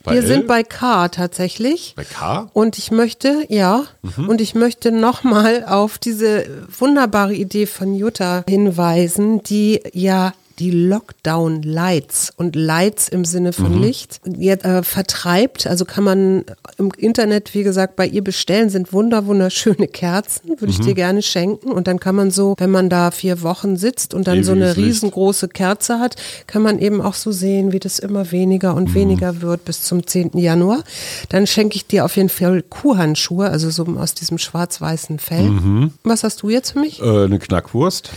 Bei 0.04 0.12
Wir 0.12 0.18
Elle? 0.20 0.28
sind 0.28 0.46
bei 0.46 0.62
K 0.62 1.08
tatsächlich. 1.08 1.92
Bei 1.96 2.04
K? 2.04 2.48
Und 2.54 2.78
ich 2.78 2.90
möchte, 2.92 3.44
ja, 3.48 3.82
Mhm. 4.16 4.28
und 4.28 4.40
ich 4.40 4.54
möchte 4.54 4.90
nochmal 4.92 5.64
auf 5.66 5.98
diese 5.98 6.44
wunderbare 6.78 7.34
Idee 7.34 7.66
von 7.66 7.94
Jutta 7.94 8.44
hinweisen, 8.48 9.42
die 9.42 9.80
ja 9.92 10.32
die 10.58 10.70
Lockdown 10.70 11.62
Lights 11.62 12.32
und 12.36 12.56
Lights 12.56 13.08
im 13.08 13.24
Sinne 13.24 13.52
von 13.52 13.76
Mhm. 13.76 13.82
Licht 13.82 14.20
jetzt 14.36 14.64
äh, 14.64 14.82
vertreibt. 14.82 15.66
Also 15.66 15.84
kann 15.84 16.04
man 16.04 16.44
im 16.78 16.90
Internet, 16.96 17.54
wie 17.54 17.62
gesagt, 17.62 17.96
bei 17.96 18.06
ihr 18.06 18.22
bestellen, 18.24 18.68
sind 18.70 18.92
wunder 18.92 19.26
wunderschöne 19.26 19.86
Kerzen, 19.88 20.48
würde 20.48 20.64
Mhm. 20.66 20.70
ich 20.70 20.80
dir 20.80 20.94
gerne 20.94 21.22
schenken. 21.22 21.70
Und 21.70 21.86
dann 21.86 22.00
kann 22.00 22.14
man 22.14 22.30
so, 22.30 22.54
wenn 22.58 22.70
man 22.70 22.90
da 22.90 23.10
vier 23.10 23.42
Wochen 23.42 23.76
sitzt 23.76 24.14
und 24.14 24.26
dann 24.26 24.42
so 24.44 24.52
eine 24.52 24.64
Ewiges 24.66 24.76
Licht. 24.76 24.88
riesengroße 24.88 25.48
Kerze 25.48 26.00
hat, 26.00 26.16
kann 26.46 26.62
man 26.62 26.78
eben 26.78 27.00
auch 27.00 27.14
so 27.14 27.30
sehen, 27.32 27.72
wie 27.72 27.78
das 27.78 27.98
immer 27.98 28.32
weniger 28.32 28.74
und 28.74 28.94
weniger 28.94 29.40
wird 29.40 29.64
bis 29.64 29.82
zum 29.82 30.06
10. 30.06 30.38
Januar. 30.38 30.82
Dann 31.28 31.46
schenke 31.46 31.76
ich 31.76 31.86
dir 31.86 32.04
auf 32.04 32.16
jeden 32.16 32.28
Fall 32.28 32.62
Kuhhandschuhe, 32.62 33.48
also 33.48 33.70
so 33.70 33.86
aus 33.98 34.14
diesem 34.14 34.38
schwarz-weißen 34.38 35.18
Fell. 35.18 35.90
Was 36.04 36.24
hast 36.24 36.42
du 36.42 36.50
jetzt 36.50 36.72
für 36.72 36.80
mich? 36.80 37.00
Äh, 37.00 37.24
eine 37.24 37.38
Knackwurst. 37.38 38.10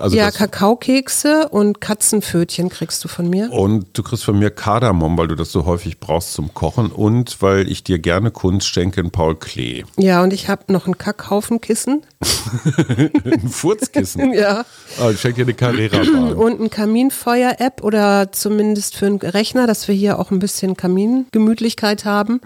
Also 0.00 0.16
ja, 0.16 0.30
Kakaokekse 0.30 1.48
und 1.48 1.80
Katzenpfötchen 1.80 2.68
kriegst 2.68 3.02
du 3.04 3.08
von 3.08 3.28
mir. 3.28 3.50
und 3.52 3.86
du 3.92 4.02
kriegst 4.02 4.24
von 4.24 4.38
mir 4.38 4.50
Kardamom, 4.50 5.16
weil 5.16 5.28
du 5.28 5.34
das 5.34 5.52
so 5.52 5.64
häufig 5.64 6.00
brauchst 6.00 6.32
zum 6.32 6.52
Kochen 6.54 6.90
und 6.92 7.40
weil 7.42 7.70
ich 7.70 7.84
dir 7.84 7.98
gerne 7.98 8.30
Kunst 8.30 8.68
schenke 8.68 9.00
in 9.00 9.10
Paul 9.10 9.36
Klee. 9.36 9.84
Ja, 9.96 10.22
und 10.22 10.32
ich 10.32 10.48
habe 10.48 10.72
noch 10.72 10.86
ein 10.86 10.98
Kackhaufenkissen. 10.98 12.02
Ein 13.24 13.48
Furzkissen. 13.48 14.32
Ja. 14.36 14.64
Ah, 15.00 15.10
ich 15.10 15.20
schenke 15.20 15.36
dir 15.36 15.42
eine 15.44 15.54
Carrera-Bahn. 15.54 16.34
Und 16.34 16.60
ein 16.60 16.68
Kaminfeuer-App 16.70 17.82
oder 17.82 18.32
zumindest 18.32 18.96
für 18.96 19.06
einen 19.06 19.18
Rechner, 19.18 19.66
dass 19.66 19.88
wir 19.88 19.94
hier 19.94 20.18
auch 20.18 20.30
ein 20.30 20.38
bisschen 20.38 20.76
Kamingemütlichkeit 20.76 22.04
haben. 22.04 22.40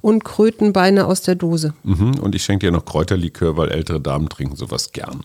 Und 0.00 0.24
Krötenbeine 0.24 1.06
aus 1.06 1.22
der 1.22 1.34
Dose. 1.34 1.74
Mhm, 1.82 2.18
Und 2.20 2.34
ich 2.34 2.44
schenke 2.44 2.66
dir 2.66 2.72
noch 2.72 2.84
Kräuterlikör, 2.84 3.56
weil 3.56 3.70
ältere 3.70 4.00
Damen 4.00 4.28
trinken 4.28 4.56
sowas 4.56 4.92
gern. 4.92 5.24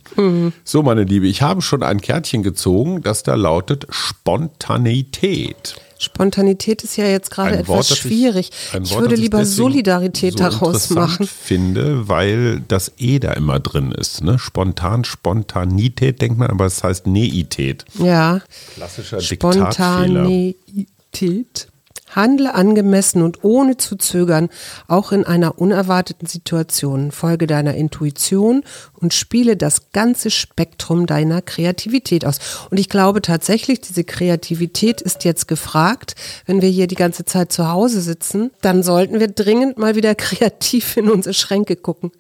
So, 0.64 0.84
meine 0.84 1.04
Liebe, 1.04 1.28
ich 1.28 1.42
habe 1.42 1.62
schon 1.62 1.84
ein 1.84 2.02
Kärtchen 2.02 2.44
gezogen, 2.44 3.02
das 3.02 3.24
da 3.24 3.36
lautet 3.36 3.88
Spontaneität. 3.90 5.76
Spontanität 6.02 6.84
ist 6.84 6.98
ja 6.98 7.06
jetzt 7.06 7.30
gerade 7.30 7.52
Wort, 7.68 7.82
etwas 7.82 7.90
das 7.90 7.98
schwierig. 8.00 8.50
ein 8.74 8.84
Ich 8.84 8.92
Wort, 8.92 9.02
würde 9.02 9.14
ich 9.14 9.22
lieber 9.22 9.46
Solidarität 9.46 10.34
so 10.34 10.40
daraus 10.40 10.90
machen. 10.90 11.28
finde, 11.28 12.08
weil 12.08 12.62
das 12.68 12.92
E 12.98 13.20
da 13.20 13.34
immer 13.34 13.60
drin 13.60 13.92
ist. 13.92 14.24
Ne? 14.24 14.40
Spontan, 14.40 15.04
Spontanität 15.04 16.20
denkt 16.22 16.40
man, 16.40 16.50
aber 16.50 16.66
es 16.66 16.84
heißt 16.84 17.06
Neität. 17.06 17.86
Ja. 18.00 18.42
Klassischer 18.74 19.20
Diktatfehler. 19.20 20.26
Spontanität. 20.26 21.68
Handle 22.16 22.54
angemessen 22.54 23.22
und 23.22 23.44
ohne 23.44 23.78
zu 23.78 23.96
zögern, 23.96 24.50
auch 24.88 25.12
in 25.12 25.26
einer 25.26 25.60
unerwarteten 25.60 26.28
Situation. 26.28 27.12
Folge 27.12 27.48
deiner 27.48 27.76
Intuition 27.76 28.64
und 28.94 29.14
spiele 29.14 29.58
das 29.58 29.92
ganze 29.92 30.30
Spektrum 30.30 31.06
deiner 31.06 31.42
Kreativität 31.42 32.26
aus. 32.26 32.40
Und 32.70 32.80
ich 32.80 32.90
glaube 32.90 33.22
tatsächlich, 33.22 33.82
diese 33.82 34.04
Kreativität 34.04 35.02
ist 35.02 35.24
jetzt 35.24 35.48
gefragt. 35.48 36.16
Wenn 36.46 36.62
wir 36.62 36.70
hier 36.70 36.88
die 36.88 36.96
ganze 36.96 37.26
Zeit 37.26 37.52
zu 37.52 37.70
Hause 37.70 38.02
sitzen, 38.02 38.52
dann 38.62 38.84
sollten 38.84 39.20
wir 39.20 39.28
dringend 39.28 39.78
mal 39.78 39.96
wieder 39.96 40.16
kreativ 40.22 40.98
in 40.98 41.10
unsere 41.10 41.34
Schränke 41.34 41.76
gucken. 41.76 42.12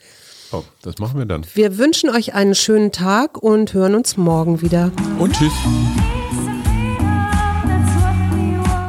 Oh, 0.54 0.63
das 0.82 0.97
machen 0.97 1.17
wir 1.17 1.25
dann. 1.25 1.45
Wir 1.54 1.77
wünschen 1.77 2.10
euch 2.10 2.34
einen 2.34 2.56
schönen 2.56 2.91
Tag 2.91 3.41
und 3.41 3.73
hören 3.73 3.95
uns 3.95 4.17
morgen 4.17 4.62
wieder. 4.62 4.91
Und 5.17 5.34
tschüss. 5.34 5.54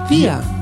Wir. 0.08 0.61